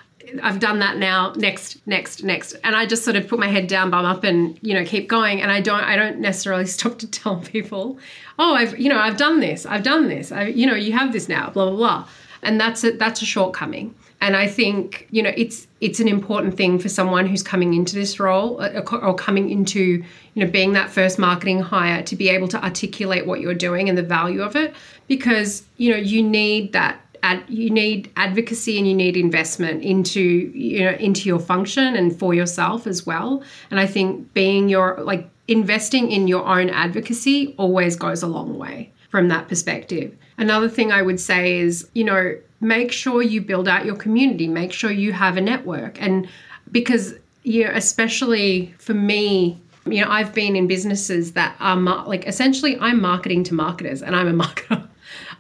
I've 0.42 0.60
done 0.60 0.80
that 0.80 0.96
now. 0.96 1.32
Next, 1.36 1.84
next, 1.86 2.22
next. 2.24 2.56
And 2.64 2.74
I 2.74 2.86
just 2.86 3.04
sort 3.04 3.16
of 3.16 3.28
put 3.28 3.38
my 3.38 3.48
head 3.48 3.66
down, 3.66 3.90
bum 3.90 4.04
up 4.04 4.24
and, 4.24 4.58
you 4.62 4.74
know, 4.74 4.84
keep 4.84 5.08
going. 5.08 5.40
And 5.40 5.50
I 5.50 5.60
don't, 5.60 5.82
I 5.82 5.96
don't 5.96 6.18
necessarily 6.18 6.66
stop 6.76 6.98
to 6.98 7.10
tell 7.10 7.40
people, 7.40 7.98
oh, 8.38 8.54
I've, 8.54 8.78
you 8.78 8.88
know, 8.88 8.98
I've 8.98 9.16
done 9.16 9.40
this. 9.40 9.66
I've 9.66 9.82
done 9.82 10.08
this. 10.08 10.32
I, 10.32 10.44
you 10.46 10.66
know, 10.66 10.74
you 10.74 10.92
have 10.92 11.12
this 11.12 11.28
now, 11.28 11.50
blah, 11.50 11.66
blah, 11.66 11.76
blah. 11.76 12.08
And 12.42 12.60
that's 12.60 12.84
a, 12.84 12.92
that's 12.92 13.22
a 13.22 13.26
shortcoming. 13.26 13.94
And 14.20 14.34
I 14.34 14.46
think, 14.46 15.06
you 15.10 15.22
know, 15.22 15.32
it's, 15.36 15.66
it's 15.80 16.00
an 16.00 16.08
important 16.08 16.56
thing 16.56 16.78
for 16.78 16.88
someone 16.88 17.26
who's 17.26 17.42
coming 17.42 17.74
into 17.74 17.94
this 17.94 18.18
role 18.18 18.60
uh, 18.62 18.80
or 19.02 19.14
coming 19.14 19.50
into, 19.50 19.80
you 19.80 20.44
know, 20.44 20.50
being 20.50 20.72
that 20.72 20.90
first 20.90 21.18
marketing 21.18 21.60
hire 21.60 22.02
to 22.04 22.16
be 22.16 22.30
able 22.30 22.48
to 22.48 22.64
articulate 22.64 23.26
what 23.26 23.40
you're 23.40 23.54
doing 23.54 23.88
and 23.88 23.98
the 23.98 24.02
value 24.02 24.42
of 24.42 24.56
it 24.56 24.74
because, 25.06 25.64
you 25.76 25.90
know, 25.90 25.98
you 25.98 26.22
need 26.22 26.72
that 26.72 27.00
Ad, 27.26 27.42
you 27.48 27.70
need 27.70 28.12
advocacy 28.16 28.78
and 28.78 28.86
you 28.86 28.94
need 28.94 29.16
investment 29.16 29.82
into 29.82 30.20
you 30.20 30.84
know 30.84 30.92
into 30.92 31.28
your 31.28 31.40
function 31.40 31.96
and 31.96 32.16
for 32.16 32.34
yourself 32.34 32.86
as 32.86 33.04
well. 33.04 33.42
And 33.70 33.80
i 33.80 33.86
think 33.86 34.32
being 34.32 34.68
your 34.68 34.98
like 35.02 35.28
investing 35.48 36.10
in 36.12 36.28
your 36.28 36.44
own 36.46 36.70
advocacy 36.70 37.54
always 37.58 37.96
goes 37.96 38.22
a 38.22 38.28
long 38.28 38.58
way 38.58 38.92
from 39.10 39.28
that 39.28 39.48
perspective. 39.48 40.16
Another 40.38 40.68
thing 40.68 40.92
i 40.92 41.02
would 41.02 41.18
say 41.18 41.58
is 41.58 41.90
you 41.94 42.04
know 42.04 42.36
make 42.60 42.92
sure 42.92 43.22
you 43.22 43.40
build 43.40 43.66
out 43.66 43.84
your 43.84 43.96
community 43.96 44.46
make 44.46 44.72
sure 44.72 44.90
you 44.90 45.12
have 45.12 45.36
a 45.36 45.40
network. 45.40 46.00
And 46.00 46.28
because 46.70 47.14
you 47.42 47.64
know 47.64 47.72
especially 47.74 48.72
for 48.78 48.94
me 48.94 49.60
you 49.84 50.00
know 50.00 50.10
i've 50.10 50.32
been 50.32 50.54
in 50.54 50.66
businesses 50.66 51.32
that 51.32 51.56
are 51.58 51.76
mar- 51.76 52.06
like 52.06 52.24
essentially 52.26 52.76
i'm 52.80 53.00
marketing 53.00 53.42
to 53.48 53.54
marketers 53.54 54.00
and 54.02 54.14
i'm 54.14 54.28
a 54.28 54.44
marketer. 54.44 54.86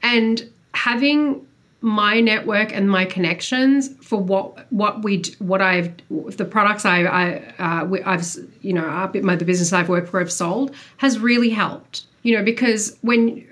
And 0.02 0.48
having 0.74 1.46
my 1.80 2.20
network 2.20 2.74
and 2.74 2.90
my 2.90 3.04
connections 3.04 3.90
for 4.00 4.20
what 4.20 4.70
what 4.72 5.02
we 5.04 5.22
what 5.38 5.60
I've 5.60 5.92
the 6.36 6.44
products 6.44 6.84
I, 6.84 7.02
I 7.02 7.36
uh, 7.58 7.96
I've 8.04 8.24
you 8.62 8.72
know 8.72 9.10
my 9.22 9.36
the 9.36 9.44
business 9.44 9.72
I've 9.72 9.88
worked 9.88 10.08
for 10.08 10.20
I've 10.20 10.32
sold 10.32 10.74
has 10.98 11.18
really 11.18 11.50
helped 11.50 12.06
you 12.22 12.36
know 12.36 12.42
because 12.42 12.96
when 13.02 13.46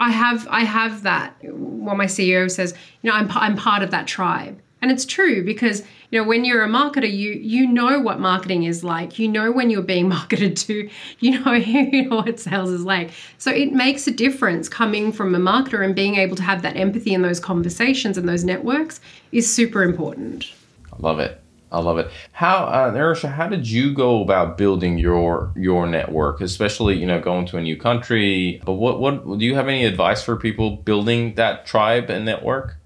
I 0.00 0.10
have 0.10 0.46
I 0.50 0.64
have 0.64 1.04
that 1.04 1.36
what 1.44 1.96
my 1.96 2.06
CEO 2.06 2.50
says 2.50 2.74
you 3.02 3.10
know 3.10 3.16
I'm 3.16 3.30
I'm 3.30 3.56
part 3.56 3.82
of 3.82 3.90
that 3.92 4.06
tribe. 4.06 4.60
And 4.82 4.90
it's 4.90 5.06
true 5.06 5.42
because 5.42 5.82
you 6.10 6.20
know 6.20 6.26
when 6.26 6.44
you're 6.44 6.64
a 6.64 6.68
marketer 6.68 7.10
you 7.10 7.32
you 7.32 7.66
know 7.66 8.00
what 8.00 8.20
marketing 8.20 8.64
is 8.64 8.84
like 8.84 9.18
you 9.18 9.28
know 9.28 9.50
when 9.50 9.70
you're 9.70 9.82
being 9.82 10.08
marketed 10.16 10.56
to 10.56 10.88
you 11.20 11.40
know 11.40 11.52
you 11.52 12.08
know 12.08 12.16
what 12.16 12.38
sales 12.38 12.70
is 12.70 12.84
like 12.84 13.10
so 13.38 13.50
it 13.50 13.72
makes 13.72 14.06
a 14.06 14.10
difference 14.10 14.68
coming 14.68 15.12
from 15.12 15.34
a 15.34 15.38
marketer 15.38 15.84
and 15.84 15.94
being 15.94 16.16
able 16.16 16.36
to 16.36 16.42
have 16.42 16.62
that 16.62 16.76
empathy 16.76 17.14
in 17.14 17.22
those 17.22 17.40
conversations 17.40 18.18
and 18.18 18.28
those 18.28 18.44
networks 18.44 19.00
is 19.32 19.52
super 19.52 19.82
important 19.82 20.52
i 20.92 20.96
love 20.98 21.18
it 21.18 21.40
I 21.72 21.80
love 21.80 21.98
it. 21.98 22.10
How, 22.30 22.64
uh, 22.64 22.92
Nirosha, 22.92 23.32
how 23.32 23.48
did 23.48 23.68
you 23.68 23.92
go 23.92 24.22
about 24.22 24.56
building 24.56 24.98
your 24.98 25.52
your 25.56 25.86
network, 25.86 26.40
especially 26.40 26.96
you 26.96 27.06
know 27.06 27.20
going 27.20 27.44
to 27.46 27.56
a 27.56 27.60
new 27.60 27.76
country? 27.76 28.62
But 28.64 28.74
what 28.74 29.00
what 29.00 29.38
do 29.38 29.44
you 29.44 29.56
have 29.56 29.66
any 29.66 29.84
advice 29.84 30.22
for 30.22 30.36
people 30.36 30.76
building 30.76 31.34
that 31.34 31.66
tribe 31.66 32.08
and 32.08 32.24
network? 32.24 32.76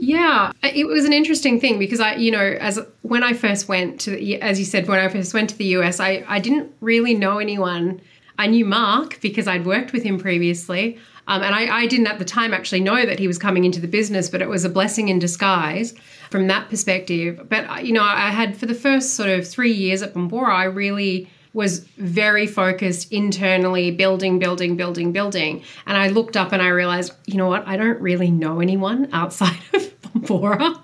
Yeah, 0.00 0.52
it 0.62 0.86
was 0.86 1.04
an 1.04 1.12
interesting 1.12 1.58
thing 1.58 1.78
because 1.78 1.98
I, 1.98 2.14
you 2.14 2.30
know, 2.30 2.56
as 2.60 2.78
when 3.02 3.24
I 3.24 3.32
first 3.32 3.68
went 3.68 4.00
to, 4.02 4.10
the, 4.10 4.40
as 4.40 4.58
you 4.58 4.64
said, 4.64 4.86
when 4.86 5.00
I 5.00 5.08
first 5.08 5.34
went 5.34 5.50
to 5.50 5.58
the 5.58 5.64
US, 5.76 5.98
I, 5.98 6.24
I 6.28 6.38
didn't 6.38 6.72
really 6.80 7.14
know 7.14 7.38
anyone. 7.38 8.00
I 8.38 8.46
knew 8.46 8.64
Mark 8.64 9.20
because 9.20 9.48
I'd 9.48 9.66
worked 9.66 9.92
with 9.92 10.04
him 10.04 10.18
previously. 10.18 10.98
Um, 11.26 11.42
and 11.42 11.52
I, 11.52 11.80
I 11.80 11.86
didn't 11.86 12.06
at 12.06 12.20
the 12.20 12.24
time 12.24 12.54
actually 12.54 12.80
know 12.80 13.04
that 13.04 13.18
he 13.18 13.26
was 13.26 13.38
coming 13.38 13.64
into 13.64 13.80
the 13.80 13.88
business, 13.88 14.30
but 14.30 14.40
it 14.40 14.48
was 14.48 14.64
a 14.64 14.68
blessing 14.68 15.08
in 15.08 15.18
disguise 15.18 15.94
from 16.30 16.46
that 16.46 16.70
perspective. 16.70 17.48
But, 17.48 17.84
you 17.84 17.92
know, 17.92 18.04
I 18.04 18.30
had 18.30 18.56
for 18.56 18.66
the 18.66 18.74
first 18.74 19.14
sort 19.14 19.28
of 19.28 19.46
three 19.46 19.72
years 19.72 20.00
at 20.00 20.14
Bombora, 20.14 20.54
I 20.54 20.64
really 20.64 21.28
was 21.52 21.80
very 21.96 22.46
focused 22.46 23.12
internally, 23.12 23.90
building, 23.90 24.38
building, 24.38 24.76
building, 24.76 25.12
building. 25.12 25.62
And 25.86 25.96
I 25.96 26.08
looked 26.08 26.36
up 26.36 26.52
and 26.52 26.62
I 26.62 26.68
realized, 26.68 27.12
you 27.26 27.36
know 27.36 27.48
what? 27.48 27.66
I 27.66 27.76
don't 27.76 28.00
really 28.00 28.30
know 28.30 28.60
anyone 28.60 29.08
outside 29.12 29.58
of 29.74 30.00
Bombora. 30.02 30.80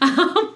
Um, 0.00 0.54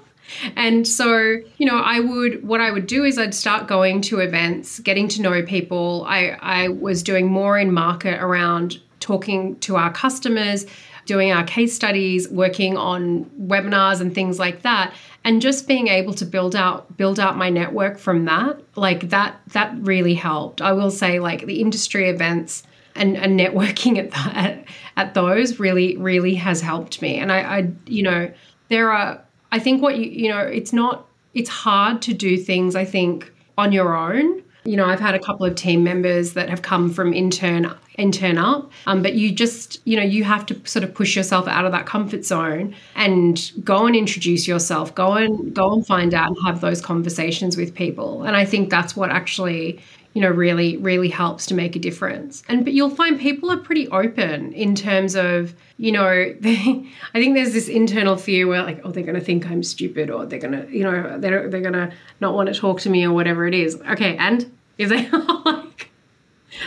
and 0.57 0.87
so, 0.87 1.18
you 1.59 1.66
know, 1.66 1.78
I 1.78 2.00
would 2.00 2.46
what 2.46 2.61
I 2.61 2.70
would 2.70 2.87
do 2.87 3.05
is 3.05 3.18
I'd 3.18 3.35
start 3.35 3.68
going 3.68 4.00
to 4.02 4.20
events, 4.20 4.81
getting 4.81 5.09
to 5.09 5.22
know 5.22 5.42
people. 5.42 6.05
I, 6.09 6.37
I 6.40 6.68
was 6.68 7.02
doing 7.02 7.26
more 7.26 7.59
in 7.59 7.72
market 7.72 8.20
around 8.20 8.81
talking 9.02 9.58
to 9.60 9.76
our 9.76 9.92
customers, 9.92 10.64
doing 11.04 11.32
our 11.32 11.44
case 11.44 11.74
studies, 11.74 12.28
working 12.28 12.76
on 12.76 13.24
webinars 13.38 14.00
and 14.00 14.14
things 14.14 14.38
like 14.38 14.62
that 14.62 14.94
and 15.24 15.42
just 15.42 15.68
being 15.68 15.88
able 15.88 16.14
to 16.14 16.24
build 16.24 16.56
out 16.56 16.96
build 16.96 17.20
out 17.20 17.36
my 17.36 17.50
network 17.50 17.98
from 17.98 18.24
that 18.24 18.60
like 18.76 19.10
that 19.10 19.40
that 19.48 19.74
really 19.80 20.14
helped. 20.14 20.62
I 20.62 20.72
will 20.72 20.90
say 20.90 21.20
like 21.20 21.46
the 21.46 21.60
industry 21.60 22.08
events 22.08 22.62
and, 22.94 23.16
and 23.16 23.38
networking 23.38 23.98
at, 24.02 24.10
that, 24.12 24.64
at 24.96 25.14
those 25.14 25.58
really 25.58 25.96
really 25.96 26.34
has 26.36 26.60
helped 26.60 27.02
me. 27.02 27.18
And 27.18 27.30
I, 27.30 27.40
I 27.40 27.70
you 27.86 28.02
know 28.02 28.32
there 28.72 28.90
are 28.90 29.22
i 29.52 29.58
think 29.58 29.82
what 29.82 29.98
you 29.98 30.06
you 30.10 30.28
know 30.28 30.40
it's 30.40 30.72
not 30.72 31.06
it's 31.34 31.50
hard 31.50 32.00
to 32.02 32.14
do 32.14 32.36
things 32.38 32.74
i 32.74 32.84
think 32.84 33.30
on 33.58 33.70
your 33.70 33.94
own 33.94 34.42
you 34.64 34.77
know 34.77 34.87
i've 34.87 35.01
had 35.01 35.14
a 35.14 35.18
couple 35.18 35.44
of 35.44 35.55
team 35.55 35.83
members 35.83 36.35
that 36.35 36.48
have 36.48 36.62
come 36.62 36.90
from 36.90 37.12
intern 37.12 37.75
intern 37.98 38.38
up 38.38 38.70
um, 38.87 39.03
but 39.03 39.14
you 39.14 39.31
just 39.33 39.81
you 39.87 39.96
know 39.96 40.03
you 40.03 40.25
have 40.25 40.46
to 40.46 40.59
sort 40.64 40.83
of 40.83 40.94
push 40.94 41.14
yourself 41.14 41.46
out 41.46 41.64
of 41.64 41.72
that 41.72 41.85
comfort 41.85 42.25
zone 42.25 42.75
and 42.94 43.53
go 43.62 43.87
and 43.87 43.94
introduce 43.94 44.46
yourself 44.46 44.94
go 44.94 45.12
and 45.14 45.55
go 45.55 45.72
and 45.72 45.87
find 45.87 46.14
out 46.14 46.29
and 46.29 46.37
have 46.44 46.61
those 46.61 46.81
conversations 46.81 47.57
with 47.57 47.75
people. 47.75 48.22
And 48.22 48.37
i 48.37 48.44
think 48.44 48.70
that's 48.70 48.96
what 48.96 49.11
actually 49.11 49.81
you 50.14 50.20
know 50.20 50.29
really 50.29 50.77
really 50.77 51.09
helps 51.09 51.46
to 51.46 51.55
make 51.55 51.77
a 51.77 51.79
difference. 51.79 52.42
And 52.48 52.64
but 52.64 52.72
you'll 52.72 52.90
find 52.90 53.18
people 53.18 53.51
are 53.51 53.57
pretty 53.57 53.88
open 53.88 54.53
in 54.53 54.75
terms 54.75 55.14
of 55.14 55.55
you 55.77 55.92
know 55.92 56.35
they, 56.40 56.87
i 57.14 57.18
think 57.20 57.35
there's 57.35 57.53
this 57.53 57.68
internal 57.68 58.16
fear 58.16 58.46
where 58.46 58.62
like 58.62 58.81
oh 58.85 58.90
they're 58.90 59.03
going 59.03 59.18
to 59.18 59.25
think 59.25 59.46
i'm 59.46 59.62
stupid 59.62 60.11
or 60.11 60.27
they're 60.27 60.38
going 60.38 60.53
to 60.53 60.70
you 60.70 60.85
know 60.85 61.18
they're, 61.18 61.48
they're 61.48 61.61
going 61.61 61.72
to 61.72 61.92
not 62.20 62.35
want 62.35 62.53
to 62.53 62.55
talk 62.55 62.81
to 62.81 62.90
me 62.90 63.05
or 63.05 63.12
whatever 63.12 63.46
it 63.46 63.55
is. 63.55 63.81
Okay 63.81 64.16
and 64.16 64.51
if 64.79 64.88
they 64.88 65.09
like 65.44 65.90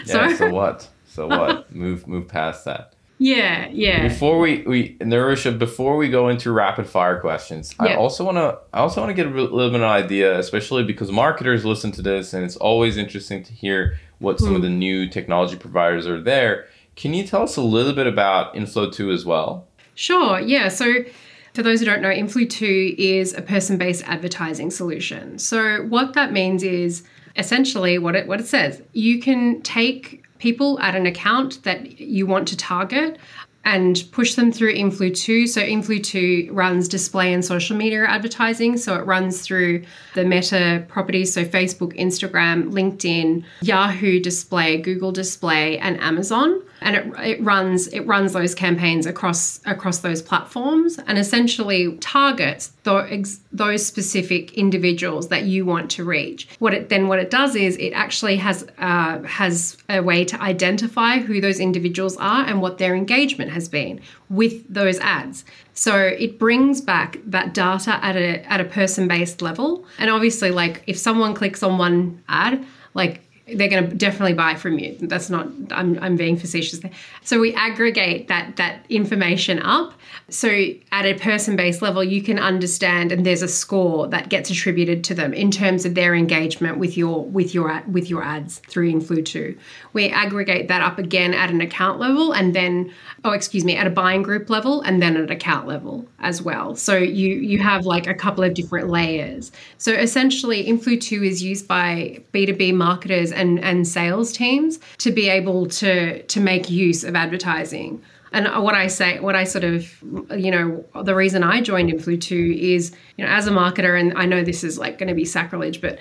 yeah, 0.06 0.30
so, 0.30 0.36
so 0.36 0.50
what? 0.50 0.90
So 1.06 1.28
what? 1.28 1.72
Move 1.76 2.08
move 2.08 2.28
past 2.28 2.66
that 2.66 2.95
yeah, 3.18 3.68
yeah. 3.72 4.08
Before 4.08 4.40
we 4.40 4.64
we 4.64 4.98
Nirosha, 4.98 5.58
before 5.58 5.96
we 5.96 6.10
go 6.10 6.28
into 6.28 6.52
rapid 6.52 6.88
fire 6.88 7.20
questions, 7.20 7.74
yeah. 7.80 7.92
I 7.92 7.96
also 7.96 8.26
want 8.26 8.38
to 8.38 8.60
I 8.74 8.80
also 8.80 9.02
want 9.02 9.10
to 9.10 9.14
get 9.14 9.28
a 9.28 9.30
little 9.30 9.58
bit 9.58 9.68
of 9.68 9.74
an 9.74 9.84
idea, 9.84 10.38
especially 10.38 10.84
because 10.84 11.12
marketers 11.12 11.64
listen 11.64 11.92
to 11.94 12.02
this, 12.02 12.34
and 12.34 12.44
it's 12.44 12.58
always 12.58 12.98
interesting 12.98 13.44
to 13.44 13.54
hear 13.54 13.98
what 14.20 14.40
some 14.40 14.54
mm. 14.54 14.56
of 14.58 14.62
the 14.62 14.70
new 14.70 15.08
technology 15.08 15.56
providers 15.56 16.08
are 16.08 16.22
there. 16.22 16.68
Can 16.96 17.14
you 17.14 17.26
tell 17.26 17.44
us 17.44 17.56
a 17.56 17.62
little 17.62 17.94
bit 17.94 18.08
about 18.08 18.54
Influ2 18.54 19.14
as 19.14 19.26
well? 19.26 19.68
Sure. 19.96 20.40
Yeah. 20.40 20.70
So. 20.70 21.06
For 21.54 21.64
those 21.64 21.80
who 21.80 21.86
don't 21.86 22.02
know, 22.02 22.10
Influ2 22.10 22.96
is 22.98 23.34
a 23.34 23.42
person 23.42 23.78
based 23.78 24.04
advertising 24.06 24.72
solution. 24.72 25.40
So, 25.40 25.84
what 25.84 26.12
that 26.12 26.34
means 26.34 26.64
is 26.64 27.04
essentially 27.38 27.98
what 27.98 28.14
it, 28.14 28.28
what 28.28 28.42
it 28.42 28.46
says 28.46 28.82
you 28.92 29.22
can 29.22 29.62
take 29.62 30.25
people 30.46 30.80
at 30.80 30.94
an 30.94 31.08
account 31.08 31.64
that 31.64 32.00
you 32.00 32.28
want 32.28 32.48
to 32.48 32.56
target 32.56 33.18
and 33.64 34.04
push 34.12 34.36
them 34.36 34.52
through 34.52 34.76
Influ2. 34.76 35.48
So 35.48 35.60
Influ2 35.60 36.50
runs 36.52 36.88
display 36.88 37.34
and 37.34 37.44
social 37.44 37.76
media 37.76 38.06
advertising. 38.06 38.78
So 38.78 38.94
it 38.94 39.08
runs 39.08 39.42
through 39.42 39.84
the 40.14 40.24
meta 40.24 40.86
properties, 40.88 41.34
so 41.34 41.44
Facebook, 41.46 41.98
Instagram, 42.00 42.72
LinkedIn, 42.72 43.44
Yahoo 43.62 44.20
display, 44.20 44.80
Google 44.80 45.12
display, 45.12 45.80
and 45.80 46.00
Amazon 46.00 46.62
and 46.82 46.96
it, 46.96 47.06
it 47.20 47.44
runs 47.44 47.88
it 47.88 48.02
runs 48.02 48.34
those 48.34 48.54
campaigns 48.54 49.06
across 49.06 49.60
across 49.66 50.00
those 50.00 50.22
platforms 50.22 51.00
and 51.08 51.18
essentially 51.18 51.98
targets 51.98 52.72
those, 52.84 53.40
those 53.52 53.86
specific 53.86 54.54
individuals 54.54 55.30
that 55.30 55.44
you 55.44 55.66
want 55.66 55.90
to 55.92 56.04
reach. 56.04 56.48
What 56.60 56.74
it 56.74 56.90
then 56.90 57.08
what 57.08 57.20
it 57.20 57.30
does 57.30 57.56
is 57.56 57.78
it 57.78 57.92
actually 57.92 58.38
has 58.38 58.68
uh, 58.78 59.22
has 59.24 59.78
a 59.90 60.02
way 60.02 60.26
to 60.26 60.42
identify 60.42 61.20
who 61.20 61.42
those 61.42 61.60
individuals 61.60 62.18
are 62.18 62.46
and 62.46 62.62
what 62.62 62.78
their 62.78 62.96
engagement 62.96 63.52
has 63.52 63.68
been 63.70 64.02
with 64.30 64.72
those 64.72 65.00
ads. 65.00 65.46
So 65.74 65.98
it 65.98 66.40
brings 66.40 66.82
back 66.82 67.20
that 67.26 67.54
data 67.54 68.04
at 68.04 68.16
a 68.16 68.44
at 68.52 68.62
a 68.62 68.66
person 68.66 69.08
based 69.08 69.42
level. 69.42 69.86
And 69.98 70.10
obviously, 70.10 70.52
like 70.52 70.84
if 70.88 70.98
someone 70.98 71.34
clicks 71.34 71.64
on 71.64 71.78
one 71.78 72.24
ad, 72.28 72.66
like 72.94 73.22
they're 73.48 73.70
going 73.70 73.88
to 73.88 73.96
definitely 73.96 74.34
buy 74.34 74.56
from 74.56 74.80
you. 74.80 74.98
That's 75.00 75.30
not 75.30 75.48
I'm 75.70 76.00
I'm 76.00 76.16
being 76.16 76.36
facetious 76.36 76.80
there. 76.80 76.92
So 77.24 77.40
we 77.40 77.54
aggregate 77.54 78.28
that 78.28 78.56
that 78.56 78.86
information 78.90 79.60
up. 79.62 79.94
So 80.30 80.50
at 80.92 81.06
a 81.06 81.14
person 81.14 81.56
based 81.56 81.84
level, 81.84 82.04
you 82.04 82.24
can 82.24 82.40
understand, 82.40 83.12
and 83.12 83.24
there's 83.24 83.44
a 83.44 83.48
score 83.48 84.08
that 84.08 84.30
gets 84.30 84.50
attributed 84.50 85.04
to 85.06 85.14
them 85.14 85.34
in 85.34 85.52
terms 85.52 85.86
of 85.86 85.94
their 85.94 86.16
engagement 86.16 86.80
with 86.80 86.98
your 86.98 87.24
with 87.26 87.54
your 87.54 87.84
with 87.88 88.10
your 88.10 88.24
ads 88.24 88.60
through 88.68 88.92
Influ2. 88.92 89.56
We 89.94 90.10
aggregate 90.10 90.68
that 90.70 90.82
up 90.82 90.98
again 90.98 91.36
at 91.36 91.52
an 91.52 91.62
account 91.62 92.00
level, 92.00 92.32
and 92.32 92.56
then 92.56 92.92
oh 93.24 93.32
excuse 93.32 93.64
me, 93.64 93.76
at 93.78 93.86
a 93.86 93.92
buying 93.92 94.24
group 94.24 94.50
level, 94.50 94.82
and 94.82 95.04
then 95.04 95.16
at 95.18 95.30
account 95.30 95.68
level 95.68 96.08
as 96.20 96.42
well. 96.42 96.76
So 96.76 96.98
you 96.98 97.36
you 97.36 97.60
have 97.60 97.86
like 97.86 98.08
a 98.08 98.16
couple 98.16 98.44
of 98.44 98.56
different 98.56 98.90
layers. 98.90 99.52
So 99.78 99.92
essentially, 99.92 100.66
Influ2 100.66 101.24
is 101.24 101.44
used 101.44 101.68
by 101.68 102.24
B2B 102.34 102.74
marketers 102.74 103.35
and, 103.36 103.60
and 103.60 103.88
sales 103.88 104.32
teams 104.32 104.80
to 105.00 105.12
be 105.12 105.30
able 105.30 105.68
to 105.68 106.24
to 106.24 106.40
make 106.40 106.70
use 106.70 107.04
of 107.04 107.16
advertising. 107.16 108.02
And 108.32 108.48
what 108.62 108.76
I 108.76 108.88
say, 108.88 109.20
what 109.22 109.36
I 109.36 109.46
sort 109.46 109.64
of, 109.64 109.90
you 110.36 110.52
know, 110.52 110.84
the 111.04 111.16
reason 111.16 111.42
I 111.42 111.62
joined 111.62 111.90
Influ2 111.90 112.60
is, 112.60 112.92
you 113.16 113.26
know, 113.26 113.32
as 113.32 113.48
a 113.48 113.52
marketer, 113.52 113.98
and 113.98 114.12
I 114.18 114.26
know 114.26 114.44
this 114.44 114.62
is 114.62 114.78
like 114.78 114.98
going 114.98 115.08
to 115.08 115.16
be 115.16 115.24
sacrilege, 115.24 115.80
but, 115.80 116.00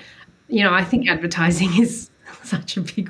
you 0.49 0.65
know, 0.65 0.75
I 0.75 0.83
think 0.83 1.09
advertising 1.09 1.71
is 1.81 2.11
such 2.43 2.77
a 2.77 2.81
big, 2.81 3.09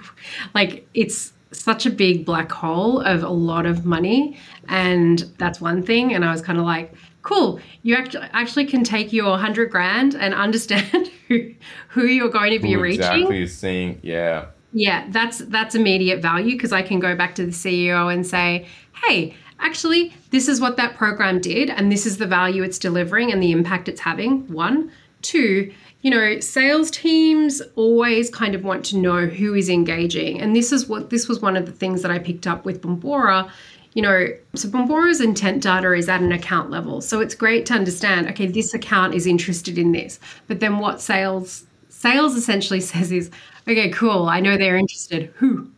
like, 0.54 0.86
it's 0.92 1.32
such 1.52 1.86
a 1.86 1.90
big 1.90 2.26
black 2.26 2.52
hole 2.52 3.00
of 3.00 3.22
a 3.22 3.28
lot 3.28 3.64
of 3.64 3.86
money. 3.86 4.36
And 4.68 5.20
that's 5.38 5.60
one 5.60 5.82
thing. 5.82 6.12
And 6.14 6.24
I 6.24 6.30
was 6.30 6.42
kind 6.42 6.58
of 6.58 6.64
like, 6.64 6.92
cool, 7.24 7.58
you 7.82 7.96
actually 7.96 8.28
actually 8.32 8.66
can 8.66 8.84
take 8.84 9.12
your 9.12 9.30
100 9.30 9.70
grand 9.70 10.14
and 10.14 10.32
understand 10.32 11.10
who, 11.28 11.52
who 11.88 12.04
you're 12.04 12.28
going 12.28 12.52
to 12.52 12.60
be 12.60 12.74
Who 12.74 12.80
reaching 12.80 13.02
exactly 13.02 13.46
seeing? 13.48 14.00
Yeah. 14.02 14.46
yeah 14.72 15.06
that's 15.08 15.38
that's 15.38 15.74
immediate 15.74 16.20
value 16.20 16.54
because 16.56 16.72
i 16.72 16.82
can 16.82 17.00
go 17.00 17.16
back 17.16 17.34
to 17.36 17.46
the 17.46 17.52
ceo 17.52 18.12
and 18.12 18.26
say 18.26 18.66
hey 19.06 19.34
actually 19.60 20.12
this 20.30 20.48
is 20.48 20.60
what 20.60 20.76
that 20.76 20.96
program 20.96 21.40
did 21.40 21.70
and 21.70 21.90
this 21.90 22.04
is 22.06 22.18
the 22.18 22.26
value 22.26 22.62
it's 22.62 22.78
delivering 22.78 23.32
and 23.32 23.42
the 23.42 23.52
impact 23.52 23.88
it's 23.88 24.00
having 24.00 24.46
one 24.52 24.90
two 25.22 25.72
you 26.02 26.10
know 26.10 26.38
sales 26.40 26.90
teams 26.90 27.62
always 27.76 28.28
kind 28.28 28.54
of 28.54 28.64
want 28.64 28.84
to 28.84 28.98
know 28.98 29.26
who 29.26 29.54
is 29.54 29.70
engaging 29.70 30.40
and 30.40 30.54
this 30.54 30.72
is 30.72 30.88
what 30.88 31.08
this 31.08 31.28
was 31.28 31.40
one 31.40 31.56
of 31.56 31.64
the 31.64 31.72
things 31.72 32.02
that 32.02 32.10
i 32.10 32.18
picked 32.18 32.46
up 32.46 32.64
with 32.66 32.82
bombora 32.82 33.50
you 33.94 34.02
know, 34.02 34.26
so 34.54 34.68
Bombora's 34.68 35.20
intent 35.20 35.62
data 35.62 35.92
is 35.92 36.08
at 36.08 36.20
an 36.20 36.32
account 36.32 36.70
level. 36.70 37.00
So 37.00 37.20
it's 37.20 37.34
great 37.34 37.64
to 37.66 37.74
understand, 37.74 38.28
okay, 38.28 38.46
this 38.46 38.74
account 38.74 39.14
is 39.14 39.26
interested 39.26 39.78
in 39.78 39.92
this. 39.92 40.18
But 40.48 40.60
then 40.60 40.78
what 40.78 41.00
sales 41.00 41.64
sales 41.88 42.34
essentially 42.34 42.80
says 42.92 43.10
is, 43.12 43.30
okay, 43.66 43.88
cool, 43.90 44.28
I 44.28 44.40
know 44.40 44.56
they're 44.56 44.76
interested. 44.76 45.32
Who? 45.36 45.70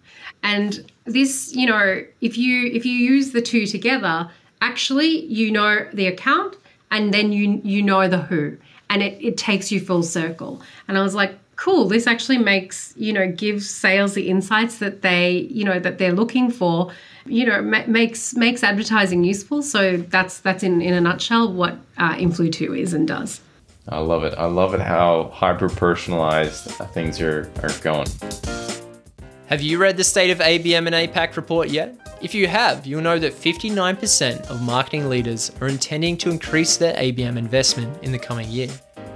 And 0.42 0.90
this, 1.04 1.54
you 1.54 1.66
know, 1.66 2.02
if 2.20 2.38
you 2.38 2.66
if 2.72 2.86
you 2.86 2.94
use 2.94 3.32
the 3.32 3.42
two 3.42 3.66
together, 3.66 4.30
actually 4.62 5.26
you 5.26 5.52
know 5.52 5.86
the 5.92 6.06
account 6.06 6.56
and 6.90 7.12
then 7.12 7.32
you 7.32 7.60
you 7.62 7.82
know 7.82 8.08
the 8.08 8.18
who. 8.18 8.56
And 8.88 9.02
it, 9.02 9.18
it 9.20 9.36
takes 9.36 9.72
you 9.72 9.80
full 9.80 10.04
circle. 10.04 10.62
And 10.86 10.96
I 10.96 11.02
was 11.02 11.14
like, 11.14 11.36
cool, 11.56 11.88
this 11.88 12.06
actually 12.06 12.38
makes, 12.38 12.94
you 12.96 13.12
know, 13.12 13.26
gives 13.26 13.68
sales 13.68 14.14
the 14.14 14.28
insights 14.28 14.78
that 14.78 15.02
they, 15.02 15.48
you 15.50 15.64
know, 15.64 15.80
that 15.80 15.98
they're 15.98 16.12
looking 16.12 16.50
for 16.50 16.92
you 17.28 17.46
know 17.46 17.62
ma- 17.62 17.86
makes 17.86 18.34
makes 18.34 18.62
advertising 18.62 19.24
useful. 19.24 19.62
So 19.62 19.96
that's 19.96 20.40
that's 20.40 20.62
in 20.62 20.80
in 20.80 20.94
a 20.94 21.00
nutshell 21.00 21.52
what 21.52 21.78
uh, 21.98 22.14
Influ2 22.14 22.78
is 22.78 22.92
and 22.92 23.06
does. 23.06 23.40
I 23.88 23.98
love 23.98 24.24
it. 24.24 24.34
I 24.36 24.46
love 24.46 24.74
it 24.74 24.80
how 24.80 25.30
hyper 25.32 25.68
personalized 25.68 26.64
things 26.92 27.20
are, 27.20 27.50
are 27.62 27.70
going. 27.82 28.08
Have 29.46 29.62
you 29.62 29.78
read 29.78 29.96
the 29.96 30.02
State 30.02 30.30
of 30.30 30.38
ABM 30.38 30.86
and 30.86 30.94
APAC 30.94 31.36
report 31.36 31.68
yet? 31.68 31.96
If 32.20 32.34
you 32.34 32.48
have, 32.48 32.84
you'll 32.84 33.02
know 33.02 33.18
that 33.20 33.32
59% 33.32 34.50
of 34.50 34.60
marketing 34.60 35.08
leaders 35.08 35.52
are 35.60 35.68
intending 35.68 36.16
to 36.18 36.30
increase 36.30 36.76
their 36.76 36.94
ABM 36.94 37.36
investment 37.36 38.02
in 38.02 38.10
the 38.10 38.18
coming 38.18 38.48
year. 38.48 38.70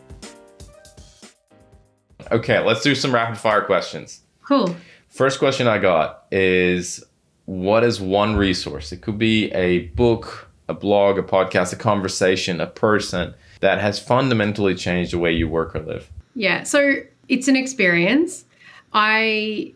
Okay, 2.30 2.61
let's 2.61 2.83
do 2.83 2.94
some 2.94 3.12
rapid 3.12 3.38
fire 3.38 3.62
questions. 3.62 4.20
Cool. 4.42 4.76
First 5.09 5.38
question 5.38 5.66
I 5.66 5.78
got 5.78 6.26
is 6.30 7.02
what 7.46 7.83
is 7.83 8.00
one 8.00 8.37
resource? 8.37 8.92
It 8.92 9.02
could 9.02 9.18
be 9.18 9.50
a 9.52 9.88
book, 9.88 10.48
a 10.68 10.74
blog, 10.74 11.18
a 11.18 11.22
podcast, 11.22 11.72
a 11.72 11.76
conversation, 11.76 12.61
a 12.61 12.66
person 12.66 13.35
that 13.61 13.81
has 13.81 13.99
fundamentally 13.99 14.75
changed 14.75 15.12
the 15.12 15.18
way 15.18 15.33
you 15.33 15.49
work 15.49 15.75
or 15.77 15.81
live. 15.81 16.11
Yeah. 16.35 16.62
So 16.64 16.96
it's 17.29 17.49
an 17.49 17.57
experience. 17.57 18.44
I 18.92 19.73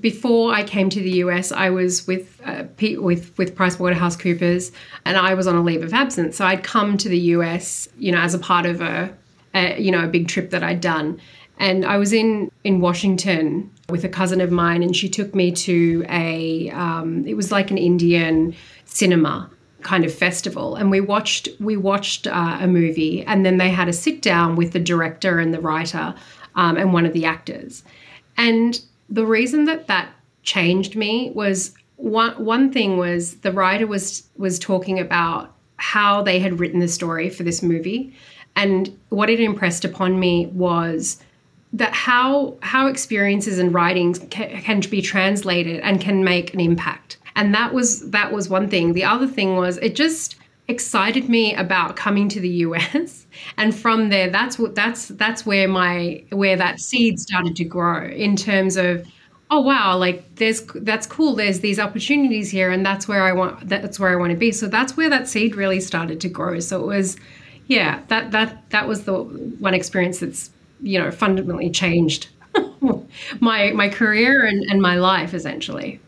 before 0.00 0.52
I 0.52 0.64
came 0.64 0.90
to 0.90 1.00
the 1.00 1.10
US, 1.24 1.50
I 1.50 1.70
was 1.70 2.06
with 2.06 2.40
uh, 2.44 2.64
with 2.78 3.36
with 3.38 3.54
PricewaterhouseCoopers, 3.56 4.70
and 5.04 5.16
I 5.16 5.34
was 5.34 5.46
on 5.46 5.56
a 5.56 5.62
leave 5.62 5.82
of 5.82 5.92
absence. 5.94 6.36
So 6.36 6.46
I'd 6.46 6.62
come 6.62 6.98
to 6.98 7.08
the 7.08 7.18
US, 7.18 7.88
you 7.98 8.12
know, 8.12 8.20
as 8.20 8.34
a 8.34 8.38
part 8.38 8.66
of 8.66 8.80
a, 8.80 9.12
a 9.54 9.80
you 9.80 9.90
know 9.90 10.04
a 10.04 10.08
big 10.08 10.28
trip 10.28 10.50
that 10.50 10.62
I'd 10.62 10.80
done, 10.80 11.20
and 11.58 11.84
I 11.84 11.96
was 11.96 12.12
in 12.12 12.50
in 12.64 12.80
Washington 12.80 13.70
with 13.88 14.04
a 14.04 14.08
cousin 14.08 14.40
of 14.40 14.50
mine, 14.50 14.82
and 14.82 14.94
she 14.94 15.08
took 15.08 15.34
me 15.34 15.52
to 15.52 16.04
a 16.08 16.70
um, 16.70 17.26
it 17.26 17.34
was 17.34 17.50
like 17.50 17.70
an 17.70 17.78
Indian 17.78 18.54
cinema 18.84 19.50
kind 19.82 20.04
of 20.04 20.14
festival. 20.14 20.76
And 20.76 20.90
we 20.90 21.00
watched 21.00 21.48
we 21.60 21.76
watched 21.76 22.26
uh, 22.26 22.58
a 22.60 22.66
movie 22.66 23.24
and 23.24 23.44
then 23.44 23.58
they 23.58 23.70
had 23.70 23.88
a 23.88 23.92
sit 23.92 24.22
down 24.22 24.56
with 24.56 24.72
the 24.72 24.80
director 24.80 25.38
and 25.38 25.52
the 25.52 25.60
writer 25.60 26.14
um, 26.54 26.76
and 26.76 26.92
one 26.92 27.06
of 27.06 27.12
the 27.12 27.24
actors. 27.24 27.82
And 28.36 28.80
the 29.08 29.26
reason 29.26 29.64
that 29.66 29.86
that 29.88 30.10
changed 30.42 30.96
me 30.96 31.30
was 31.34 31.74
one 31.96 32.32
one 32.44 32.72
thing 32.72 32.96
was 32.96 33.36
the 33.36 33.52
writer 33.52 33.86
was 33.86 34.24
was 34.36 34.58
talking 34.58 34.98
about 34.98 35.54
how 35.76 36.22
they 36.22 36.38
had 36.38 36.60
written 36.60 36.80
the 36.80 36.88
story 36.88 37.28
for 37.28 37.42
this 37.42 37.62
movie. 37.62 38.14
And 38.54 38.96
what 39.08 39.30
it 39.30 39.40
impressed 39.40 39.84
upon 39.84 40.20
me 40.20 40.46
was 40.46 41.22
that 41.72 41.94
how 41.94 42.56
how 42.60 42.86
experiences 42.86 43.58
and 43.58 43.72
writings 43.72 44.18
can, 44.30 44.60
can 44.62 44.80
be 44.80 45.00
translated 45.00 45.80
and 45.80 46.00
can 46.00 46.22
make 46.22 46.52
an 46.54 46.60
impact 46.60 47.16
and 47.36 47.54
that 47.54 47.72
was 47.72 48.10
that 48.10 48.32
was 48.32 48.48
one 48.48 48.68
thing. 48.68 48.92
The 48.92 49.04
other 49.04 49.26
thing 49.26 49.56
was 49.56 49.78
it 49.78 49.94
just 49.94 50.36
excited 50.68 51.28
me 51.28 51.54
about 51.54 51.96
coming 51.96 52.28
to 52.28 52.40
the 52.40 52.48
US 52.66 53.26
and 53.56 53.74
from 53.74 54.08
there 54.10 54.30
that's 54.30 54.58
what 54.58 54.74
that's 54.74 55.08
that's 55.08 55.44
where 55.44 55.66
my 55.66 56.22
where 56.30 56.56
that 56.56 56.78
seed 56.78 57.18
started 57.18 57.56
to 57.56 57.64
grow 57.64 58.06
in 58.06 58.36
terms 58.36 58.76
of 58.76 59.04
oh 59.50 59.60
wow 59.60 59.96
like 59.96 60.34
there's 60.36 60.62
that's 60.76 61.06
cool. 61.06 61.34
There's 61.34 61.60
these 61.60 61.78
opportunities 61.78 62.50
here 62.50 62.70
and 62.70 62.84
that's 62.84 63.06
where 63.06 63.22
I 63.22 63.32
want 63.32 63.68
that's 63.68 64.00
where 64.00 64.10
I 64.10 64.16
want 64.16 64.30
to 64.30 64.36
be. 64.36 64.50
So 64.50 64.66
that's 64.66 64.96
where 64.96 65.10
that 65.10 65.28
seed 65.28 65.54
really 65.54 65.80
started 65.80 66.20
to 66.22 66.28
grow. 66.28 66.58
So 66.58 66.80
it 66.80 66.86
was 66.86 67.16
yeah 67.66 68.00
that 68.08 68.32
that 68.32 68.68
that 68.70 68.88
was 68.88 69.04
the 69.04 69.14
one 69.14 69.74
experience 69.74 70.20
that's 70.20 70.50
you 70.80 70.98
know 70.98 71.10
fundamentally 71.10 71.70
changed 71.70 72.28
my 73.40 73.70
my 73.72 73.88
career 73.88 74.46
and, 74.46 74.64
and 74.70 74.80
my 74.82 74.96
life 74.96 75.34
essentially 75.34 76.00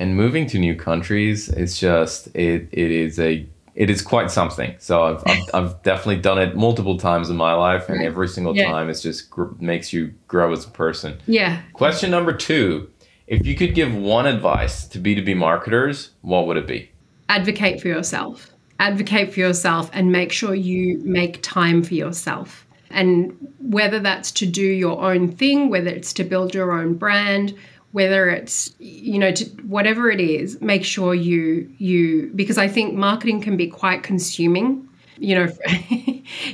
and 0.00 0.16
moving 0.16 0.46
to 0.48 0.58
new 0.58 0.74
countries 0.74 1.48
it's 1.50 1.78
just 1.78 2.26
it 2.34 2.68
it 2.72 2.90
is 2.90 3.18
a 3.20 3.46
it 3.76 3.88
is 3.88 4.02
quite 4.02 4.30
something 4.30 4.74
so 4.78 5.02
i've 5.04 5.22
i've, 5.32 5.54
I've 5.54 5.82
definitely 5.84 6.20
done 6.20 6.38
it 6.38 6.56
multiple 6.56 6.98
times 6.98 7.30
in 7.30 7.36
my 7.36 7.54
life 7.54 7.88
and 7.88 8.02
every 8.02 8.26
single 8.28 8.56
Yeah. 8.56 8.70
time 8.72 8.88
it's 8.90 9.02
just 9.02 9.30
gr- 9.30 9.52
makes 9.60 9.92
you 9.92 10.12
grow 10.26 10.50
as 10.52 10.64
a 10.66 10.70
person 10.70 11.20
yeah 11.26 11.62
question 11.74 12.10
number 12.10 12.32
two 12.32 12.90
if 13.28 13.46
you 13.46 13.54
could 13.54 13.74
give 13.76 13.94
one 13.94 14.26
advice 14.26 14.88
to 14.88 14.98
b2b 14.98 15.36
marketers 15.36 16.10
what 16.22 16.46
would 16.48 16.56
it 16.56 16.66
be 16.66 16.90
advocate 17.28 17.80
for 17.80 17.86
yourself. 17.86 18.50
Advocate 18.80 19.32
for 19.32 19.38
yourself 19.38 19.88
and 19.92 20.10
make 20.10 20.32
sure 20.32 20.52
you 20.54 20.98
make 21.04 21.40
time 21.42 21.80
for 21.84 21.94
yourself. 21.94 22.66
And 22.90 23.36
whether 23.60 24.00
that's 24.00 24.32
to 24.32 24.46
do 24.46 24.64
your 24.64 25.00
own 25.00 25.30
thing, 25.30 25.68
whether 25.68 25.90
it's 25.90 26.12
to 26.14 26.24
build 26.24 26.54
your 26.56 26.72
own 26.72 26.94
brand, 26.94 27.54
whether 27.92 28.28
it's 28.28 28.74
you 28.78 29.18
know 29.18 29.32
to, 29.32 29.44
whatever 29.62 30.10
it 30.10 30.20
is, 30.20 30.60
make 30.60 30.84
sure 30.84 31.14
you 31.14 31.70
you 31.78 32.30
because 32.34 32.58
I 32.58 32.68
think 32.68 32.94
marketing 32.94 33.40
can 33.40 33.56
be 33.56 33.66
quite 33.66 34.02
consuming. 34.02 34.88
You 35.18 35.34
know, 35.36 35.48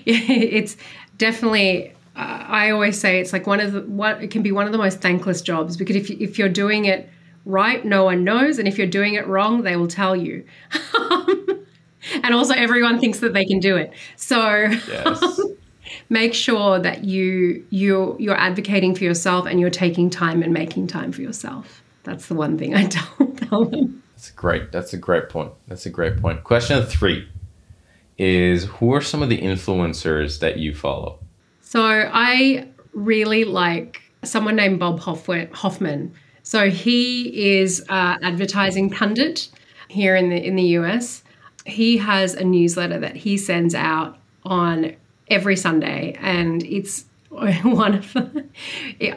it's 0.06 0.76
definitely 1.18 1.90
uh, 2.16 2.44
I 2.48 2.70
always 2.70 2.98
say 2.98 3.20
it's 3.20 3.32
like 3.32 3.46
one 3.46 3.60
of 3.60 3.72
the 3.72 3.82
what 3.82 4.22
it 4.22 4.30
can 4.30 4.42
be 4.42 4.52
one 4.52 4.66
of 4.66 4.72
the 4.72 4.78
most 4.78 5.00
thankless 5.00 5.42
jobs 5.42 5.76
because 5.76 5.96
if 5.96 6.10
you, 6.10 6.16
if 6.20 6.38
you're 6.38 6.48
doing 6.48 6.86
it 6.86 7.08
right, 7.44 7.84
no 7.84 8.04
one 8.04 8.24
knows, 8.24 8.58
and 8.58 8.66
if 8.66 8.76
you're 8.78 8.86
doing 8.86 9.14
it 9.14 9.26
wrong, 9.26 9.62
they 9.62 9.76
will 9.76 9.86
tell 9.86 10.16
you. 10.16 10.44
and 12.22 12.34
also 12.34 12.54
everyone 12.54 12.98
thinks 12.98 13.20
that 13.20 13.32
they 13.32 13.44
can 13.44 13.60
do 13.60 13.76
it. 13.76 13.92
So 14.16 14.68
Yes. 14.88 15.40
make 16.08 16.34
sure 16.34 16.78
that 16.78 17.04
you 17.04 17.64
you 17.70 18.16
you're 18.18 18.36
advocating 18.36 18.94
for 18.94 19.04
yourself 19.04 19.46
and 19.46 19.60
you're 19.60 19.70
taking 19.70 20.10
time 20.10 20.42
and 20.42 20.52
making 20.52 20.86
time 20.86 21.12
for 21.12 21.22
yourself. 21.22 21.82
That's 22.04 22.26
the 22.26 22.34
one 22.34 22.56
thing 22.56 22.74
I 22.74 22.84
tell, 22.86 23.26
tell 23.36 23.64
them. 23.64 24.02
That's 24.14 24.30
great. 24.30 24.72
That's 24.72 24.92
a 24.92 24.96
great 24.96 25.28
point. 25.28 25.52
That's 25.68 25.86
a 25.86 25.90
great 25.90 26.20
point. 26.20 26.44
Question 26.44 26.82
three 26.84 27.28
is 28.18 28.64
who 28.64 28.94
are 28.94 29.02
some 29.02 29.22
of 29.22 29.28
the 29.28 29.40
influencers 29.42 30.40
that 30.40 30.58
you 30.58 30.74
follow? 30.74 31.18
So 31.60 31.82
I 31.82 32.68
really 32.92 33.44
like 33.44 34.00
someone 34.24 34.56
named 34.56 34.78
Bob 34.78 35.00
Hoffman. 35.00 36.14
So 36.42 36.70
he 36.70 37.58
is 37.58 37.84
uh, 37.88 38.16
advertising 38.22 38.88
pundit 38.90 39.48
here 39.88 40.16
in 40.16 40.30
the 40.30 40.42
in 40.42 40.56
the 40.56 40.78
US. 40.78 41.22
He 41.64 41.98
has 41.98 42.34
a 42.34 42.44
newsletter 42.44 42.98
that 43.00 43.16
he 43.16 43.36
sends 43.36 43.74
out 43.74 44.18
on 44.44 44.94
every 45.28 45.56
Sunday, 45.56 46.16
and 46.20 46.62
it's 46.64 47.04
one 47.30 47.94
of 47.94 48.12
the, 48.12 48.44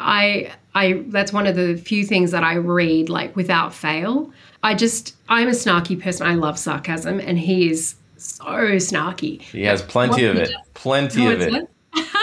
I 0.01 0.51
I 0.75 1.03
that's 1.07 1.31
one 1.31 1.47
of 1.47 1.55
the 1.55 1.75
few 1.77 2.05
things 2.05 2.31
that 2.31 2.43
I 2.43 2.55
read 2.55 3.09
like 3.09 3.35
without 3.35 3.73
fail. 3.73 4.31
I 4.63 4.73
just 4.75 5.15
I'm 5.29 5.47
a 5.47 5.51
snarky 5.51 6.01
person. 6.01 6.27
I 6.27 6.35
love 6.35 6.57
sarcasm, 6.59 7.19
and 7.19 7.39
he 7.39 7.69
is 7.69 7.95
so 8.17 8.43
snarky. 8.43 9.41
He 9.41 9.63
has 9.63 9.81
plenty 9.81 10.27
What 10.27 10.37
of 10.37 10.43
it. 10.43 10.51
Plenty 10.73 11.27
Oh, 11.27 11.31
of 11.31 11.41
it. 11.41 11.53
it? 11.53 11.69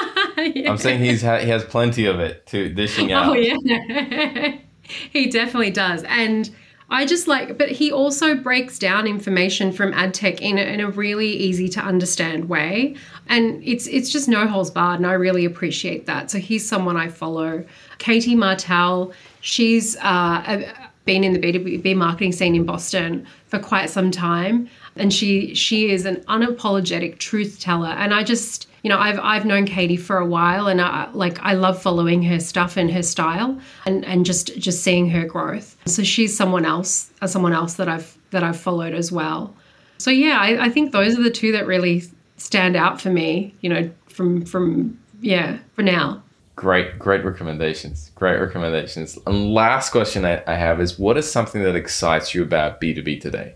Yeah. 0.54 0.70
I'm 0.70 0.76
saying 0.76 1.00
he's 1.00 1.22
ha- 1.22 1.38
he 1.38 1.48
has 1.48 1.64
plenty 1.64 2.04
of 2.04 2.20
it 2.20 2.46
to 2.48 2.68
dishing 2.68 3.10
oh, 3.10 3.16
out. 3.16 3.28
Oh 3.30 3.32
yeah, 3.32 4.58
he 5.10 5.28
definitely 5.30 5.70
does, 5.70 6.04
and 6.04 6.54
I 6.88 7.04
just 7.04 7.26
like. 7.26 7.58
But 7.58 7.70
he 7.70 7.90
also 7.90 8.34
breaks 8.34 8.78
down 8.78 9.06
information 9.06 9.72
from 9.72 9.92
ad 9.92 10.14
tech 10.14 10.40
in 10.40 10.58
a, 10.58 10.62
in 10.62 10.80
a 10.80 10.90
really 10.90 11.28
easy 11.28 11.68
to 11.70 11.80
understand 11.80 12.48
way, 12.48 12.96
and 13.28 13.62
it's 13.64 13.86
it's 13.86 14.10
just 14.10 14.28
no 14.28 14.46
holes 14.46 14.70
barred, 14.70 15.00
and 15.00 15.06
I 15.06 15.14
really 15.14 15.44
appreciate 15.44 16.06
that. 16.06 16.30
So 16.30 16.38
he's 16.38 16.68
someone 16.68 16.96
I 16.96 17.08
follow. 17.08 17.64
Katie 17.98 18.36
Martell, 18.36 19.12
she's 19.40 19.96
uh, 19.96 20.42
a, 20.46 20.85
been 21.06 21.24
in 21.24 21.32
the 21.32 21.38
B2B 21.38 21.96
marketing 21.96 22.32
scene 22.32 22.54
in 22.54 22.64
Boston 22.64 23.26
for 23.46 23.58
quite 23.58 23.88
some 23.88 24.10
time, 24.10 24.68
and 24.96 25.12
she 25.12 25.54
she 25.54 25.90
is 25.90 26.04
an 26.04 26.16
unapologetic 26.28 27.18
truth 27.18 27.58
teller, 27.58 27.88
and 27.88 28.12
I 28.12 28.22
just 28.22 28.68
you 28.82 28.90
know 28.90 28.98
I've 28.98 29.18
I've 29.20 29.46
known 29.46 29.64
Katie 29.64 29.96
for 29.96 30.18
a 30.18 30.26
while, 30.26 30.66
and 30.66 30.80
I 30.80 31.08
like 31.12 31.40
I 31.40 31.54
love 31.54 31.80
following 31.80 32.22
her 32.24 32.40
stuff 32.40 32.76
and 32.76 32.90
her 32.90 33.02
style, 33.02 33.58
and 33.86 34.04
and 34.04 34.26
just 34.26 34.58
just 34.58 34.82
seeing 34.82 35.08
her 35.10 35.24
growth. 35.24 35.76
So 35.86 36.02
she's 36.02 36.36
someone 36.36 36.66
else, 36.66 37.10
uh, 37.22 37.26
someone 37.26 37.54
else 37.54 37.74
that 37.74 37.88
I've 37.88 38.18
that 38.30 38.42
I've 38.42 38.60
followed 38.60 38.92
as 38.92 39.10
well. 39.10 39.54
So 39.98 40.10
yeah, 40.10 40.38
I, 40.38 40.66
I 40.66 40.68
think 40.68 40.92
those 40.92 41.18
are 41.18 41.22
the 41.22 41.30
two 41.30 41.52
that 41.52 41.66
really 41.66 42.04
stand 42.36 42.76
out 42.76 43.00
for 43.00 43.08
me. 43.08 43.54
You 43.60 43.70
know, 43.70 43.90
from 44.08 44.44
from 44.44 44.98
yeah 45.20 45.58
for 45.74 45.82
now. 45.82 46.22
Great, 46.56 46.98
great 46.98 47.22
recommendations. 47.22 48.10
Great 48.14 48.40
recommendations. 48.40 49.18
And 49.26 49.52
last 49.52 49.90
question 49.90 50.24
I, 50.24 50.42
I 50.46 50.54
have 50.54 50.80
is 50.80 50.98
what 50.98 51.18
is 51.18 51.30
something 51.30 51.62
that 51.62 51.76
excites 51.76 52.34
you 52.34 52.42
about 52.42 52.80
B2B 52.80 53.20
today? 53.20 53.54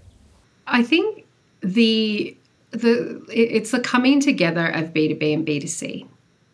I 0.66 0.82
think 0.82 1.24
the 1.62 2.36
the 2.72 3.24
it's 3.32 3.70
the 3.70 3.80
coming 3.80 4.20
together 4.20 4.68
of 4.68 4.92
B2B 4.92 5.34
and 5.34 5.46
B2C. 5.46 6.06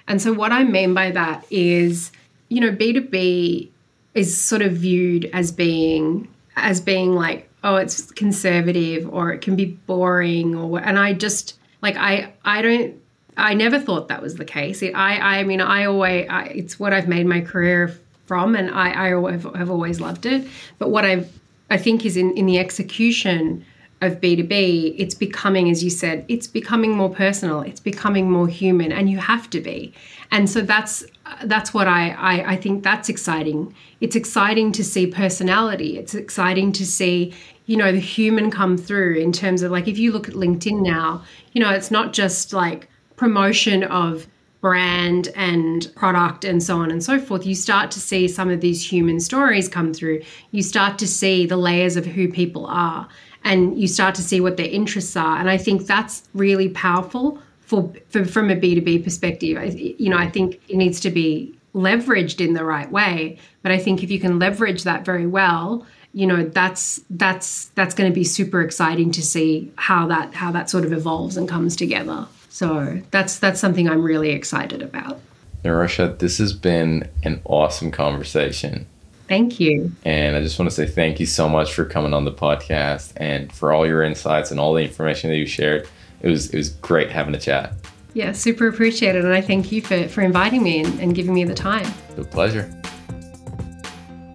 And 0.07 0.23
so 0.23 0.33
what 0.33 0.53
I 0.53 0.63
mean 0.63 0.95
by 0.95 1.11
that 1.11 1.45
is, 1.51 2.13
you 2.49 2.61
know, 2.61 2.71
B2B 2.71 3.69
is 4.15 4.41
sort 4.41 4.63
of 4.63 4.73
viewed 4.73 5.29
as 5.33 5.51
being 5.51 6.29
as 6.55 6.81
being 6.81 7.17
like, 7.17 7.51
oh, 7.65 7.75
it's 7.75 8.13
conservative 8.13 9.13
or 9.13 9.33
it 9.33 9.41
can 9.41 9.57
be 9.57 9.65
boring 9.65 10.55
or 10.55 10.79
and 10.79 10.97
I 10.97 11.13
just 11.13 11.59
like 11.83 11.97
I 11.97 12.33
I 12.45 12.63
don't 12.63 13.01
I 13.37 13.55
never 13.55 13.79
thought 13.79 14.09
that 14.09 14.23
was 14.23 14.37
the 14.37 14.45
case. 14.45 14.83
It, 14.83 14.95
I 14.95 15.41
I 15.41 15.45
mean 15.45 15.61
I 15.61 15.85
always 15.85 16.27
I, 16.29 16.45
it's 16.45 16.79
what 16.79 16.93
I've 16.93 17.09
made 17.09 17.27
my 17.27 17.41
career 17.41 17.99
from 18.27 18.55
and 18.57 18.71
I 18.71 19.09
I 19.09 19.31
have, 19.33 19.45
have 19.55 19.71
always 19.71 20.01
loved 20.01 20.27
it. 20.27 20.47
But 20.79 20.91
what 20.91 21.05
I 21.05 21.27
I 21.71 21.79
think 21.79 22.05
is 22.05 22.17
in 22.17 22.33
in 22.37 22.47
the 22.47 22.59
execution 22.59 23.65
of 24.03 24.21
B2B, 24.21 24.95
it's 24.99 25.15
becoming, 25.15 25.71
as 25.71 25.83
you 25.83 25.89
said, 25.89 26.25
it's 26.29 26.47
becoming 26.47 26.93
more 26.93 27.09
personal, 27.09 27.63
it's 27.63 27.81
becoming 27.81 28.31
more 28.31 28.47
human, 28.47 28.93
and 28.93 29.09
you 29.09 29.19
have 29.19 29.49
to 29.51 29.61
be. 29.61 29.95
And 30.31 30.51
so 30.51 30.61
that's 30.61 31.05
that's 31.45 31.75
what 31.75 31.89
I, 31.89 32.11
I, 32.11 32.53
I 32.53 32.57
think 32.57 32.85
that's 32.85 33.09
exciting. 33.09 33.75
It's 34.01 34.15
exciting 34.15 34.71
to 34.73 34.85
see 34.85 35.07
personality. 35.07 35.99
It's 35.99 36.15
exciting 36.15 36.73
to 36.73 36.87
see, 36.87 37.35
you 37.67 37.77
know, 37.77 37.91
the 37.91 37.99
human 37.99 38.51
come 38.51 38.77
through 38.77 39.17
in 39.17 39.33
terms 39.33 39.63
of 39.63 39.73
like 39.73 39.89
if 39.89 39.99
you 39.99 40.13
look 40.13 40.29
at 40.29 40.35
LinkedIn 40.35 40.83
now, 40.83 41.25
you 41.53 41.61
know, 41.61 41.71
it's 41.71 41.91
not 41.91 42.13
just 42.13 42.53
like 42.53 42.89
promotion 43.17 43.85
of 43.85 44.27
brand 44.61 45.29
and 45.37 45.93
product 45.95 46.45
and 46.45 46.63
so 46.63 46.79
on 46.79 46.91
and 46.91 47.03
so 47.03 47.21
forth, 47.21 47.47
you 47.47 47.55
start 47.55 47.91
to 47.93 48.01
see 48.01 48.27
some 48.27 48.51
of 48.51 48.61
these 48.61 48.91
human 48.91 49.21
stories 49.21 49.69
come 49.69 49.93
through. 49.95 50.23
You 50.51 50.63
start 50.63 50.99
to 50.99 51.07
see 51.07 51.47
the 51.47 51.57
layers 51.57 51.97
of 51.97 52.07
who 52.07 52.31
people 52.31 52.67
are 52.67 53.09
and 53.45 53.79
you 53.79 53.87
start 53.87 54.15
to 54.17 54.23
see 54.23 54.41
what 54.41 54.57
their 54.57 54.67
interests 54.67 55.17
are. 55.17 55.39
And 55.39 55.49
I 55.49 55.57
think 55.57 55.87
that's 55.87 56.29
really 56.35 56.69
powerful 56.71 57.39
for, 57.61 57.93
for 58.09 58.25
from 58.25 58.51
a 58.51 58.57
B2B 58.57 59.05
perspective. 59.05 59.57
I, 59.57 59.67
you 59.67 60.09
know, 60.09 60.19
I 60.19 60.29
think 60.29 60.61
it 60.69 60.77
needs 60.77 60.99
to 61.01 61.11
be 61.11 61.55
leveraged 61.75 62.45
in 62.45 62.55
the 62.55 62.65
right 62.65 62.91
way. 62.91 63.39
But 63.63 63.71
I 63.71 63.79
think 63.79 64.03
if 64.03 64.11
you 64.11 64.19
can 64.19 64.39
leverage 64.39 64.83
that 64.85 65.05
very 65.05 65.27
well, 65.27 65.87
you 66.13 66.27
know 66.27 66.45
that's 66.45 67.03
that's 67.11 67.67
that's 67.75 67.95
going 67.95 68.11
to 68.11 68.15
be 68.15 68.25
super 68.25 68.63
exciting 68.63 69.11
to 69.11 69.23
see 69.23 69.71
how 69.77 70.07
that 70.07 70.33
how 70.33 70.51
that 70.51 70.71
sort 70.71 70.87
of 70.87 70.93
evolves 70.95 71.37
and 71.37 71.47
comes 71.47 71.77
together 71.77 72.27
so 72.57 73.01
that's 73.11 73.39
that's 73.39 73.61
something 73.61 73.87
i'm 73.89 74.03
really 74.03 74.31
excited 74.31 74.81
about 74.83 75.21
Nirosha, 75.65 76.17
this 76.21 76.39
has 76.39 76.53
been 76.53 77.09
an 77.25 77.41
awesome 77.45 77.91
conversation. 77.91 78.87
thank 79.27 79.59
you 79.59 79.91
And 80.05 80.37
I 80.37 80.41
just 80.41 80.59
want 80.61 80.71
to 80.71 80.75
say 80.77 80.87
thank 80.87 81.19
you 81.19 81.27
so 81.27 81.49
much 81.49 81.75
for 81.75 81.85
coming 81.85 82.15
on 82.15 82.25
the 82.25 82.33
podcast 82.33 83.13
and 83.17 83.53
for 83.53 83.73
all 83.73 83.85
your 83.85 84.03
insights 84.05 84.53
and 84.53 84.61
all 84.61 84.73
the 84.75 84.83
information 84.83 85.29
that 85.31 85.37
you 85.37 85.47
shared. 85.47 85.89
It 86.23 86.29
was 86.29 86.51
it 86.51 86.57
was 86.57 86.69
great 86.71 87.11
having 87.11 87.35
a 87.35 87.41
chat. 87.41 87.73
yeah 88.15 88.33
super 88.33 88.69
appreciated 88.69 89.25
and 89.25 89.35
i 89.35 89.41
thank 89.41 89.73
you 89.73 89.83
for 89.83 90.09
for 90.09 90.23
inviting 90.23 90.63
me 90.63 90.75
and, 90.85 91.01
and 91.01 91.15
giving 91.15 91.35
me 91.35 91.45
the 91.45 91.55
time 91.55 91.87
It 92.17 92.21
a 92.21 92.25
pleasure. 92.25 92.67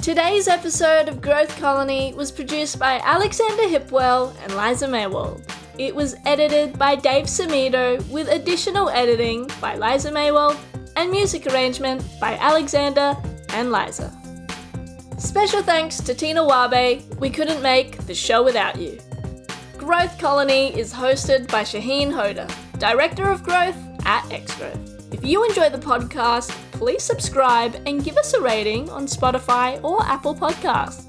Today's 0.01 0.47
episode 0.47 1.07
of 1.07 1.21
Growth 1.21 1.55
Colony 1.59 2.13
was 2.15 2.31
produced 2.31 2.77
by 2.79 2.99
Alexander 3.03 3.63
Hipwell 3.63 4.33
and 4.43 4.55
Liza 4.57 4.87
Maywald. 4.87 5.50
It 5.77 5.95
was 5.95 6.15
edited 6.25 6.77
by 6.77 6.95
Dave 6.95 7.25
Samito 7.25 8.07
with 8.09 8.27
additional 8.27 8.89
editing 8.89 9.49
by 9.59 9.75
Liza 9.75 10.11
Maywald 10.11 10.57
and 10.95 11.09
music 11.09 11.47
arrangement 11.47 12.03
by 12.19 12.37
Alexander 12.37 13.15
and 13.49 13.71
Liza. 13.71 14.11
Special 15.17 15.61
thanks 15.61 15.97
to 16.01 16.13
Tina 16.13 16.43
Wabe, 16.45 17.03
we 17.19 17.29
couldn't 17.29 17.61
make 17.61 17.97
the 18.05 18.13
show 18.13 18.43
without 18.43 18.77
you. 18.77 18.99
Growth 19.77 20.17
Colony 20.19 20.77
is 20.77 20.93
hosted 20.93 21.49
by 21.49 21.63
Shaheen 21.63 22.11
Hoda, 22.11 22.51
Director 22.77 23.29
of 23.29 23.43
Growth 23.43 23.77
at 24.05 24.23
Xgrowth. 24.25 25.13
If 25.13 25.23
you 25.23 25.43
enjoy 25.45 25.69
the 25.69 25.77
podcast, 25.77 26.49
please 26.71 27.03
subscribe 27.03 27.75
and 27.85 28.03
give 28.03 28.17
us 28.17 28.33
a 28.33 28.41
rating 28.41 28.89
on 28.89 29.05
Spotify 29.05 29.81
or 29.83 30.03
Apple 30.03 30.35
Podcasts. 30.35 31.07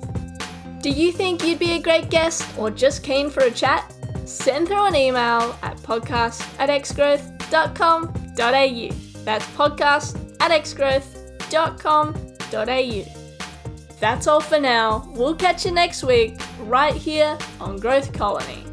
Do 0.82 0.90
you 0.90 1.12
think 1.12 1.44
you'd 1.44 1.58
be 1.58 1.72
a 1.72 1.80
great 1.80 2.10
guest 2.10 2.46
or 2.58 2.70
just 2.70 3.02
keen 3.02 3.30
for 3.30 3.44
a 3.44 3.50
chat? 3.50 3.94
Send 4.24 4.68
through 4.68 4.86
an 4.86 4.94
email 4.94 5.56
at 5.62 5.76
podcast 5.78 6.46
at 6.58 6.68
xgrowth.com.au. 6.68 9.24
That's 9.24 9.46
podcast 9.46 10.16
at 10.40 10.50
xgrowth.com.au. 10.62 13.04
That's 14.00 14.26
all 14.26 14.40
for 14.40 14.58
now. 14.58 15.08
We'll 15.14 15.36
catch 15.36 15.64
you 15.64 15.70
next 15.70 16.02
week, 16.02 16.40
right 16.62 16.94
here 16.94 17.38
on 17.60 17.78
Growth 17.78 18.12
Colony. 18.12 18.64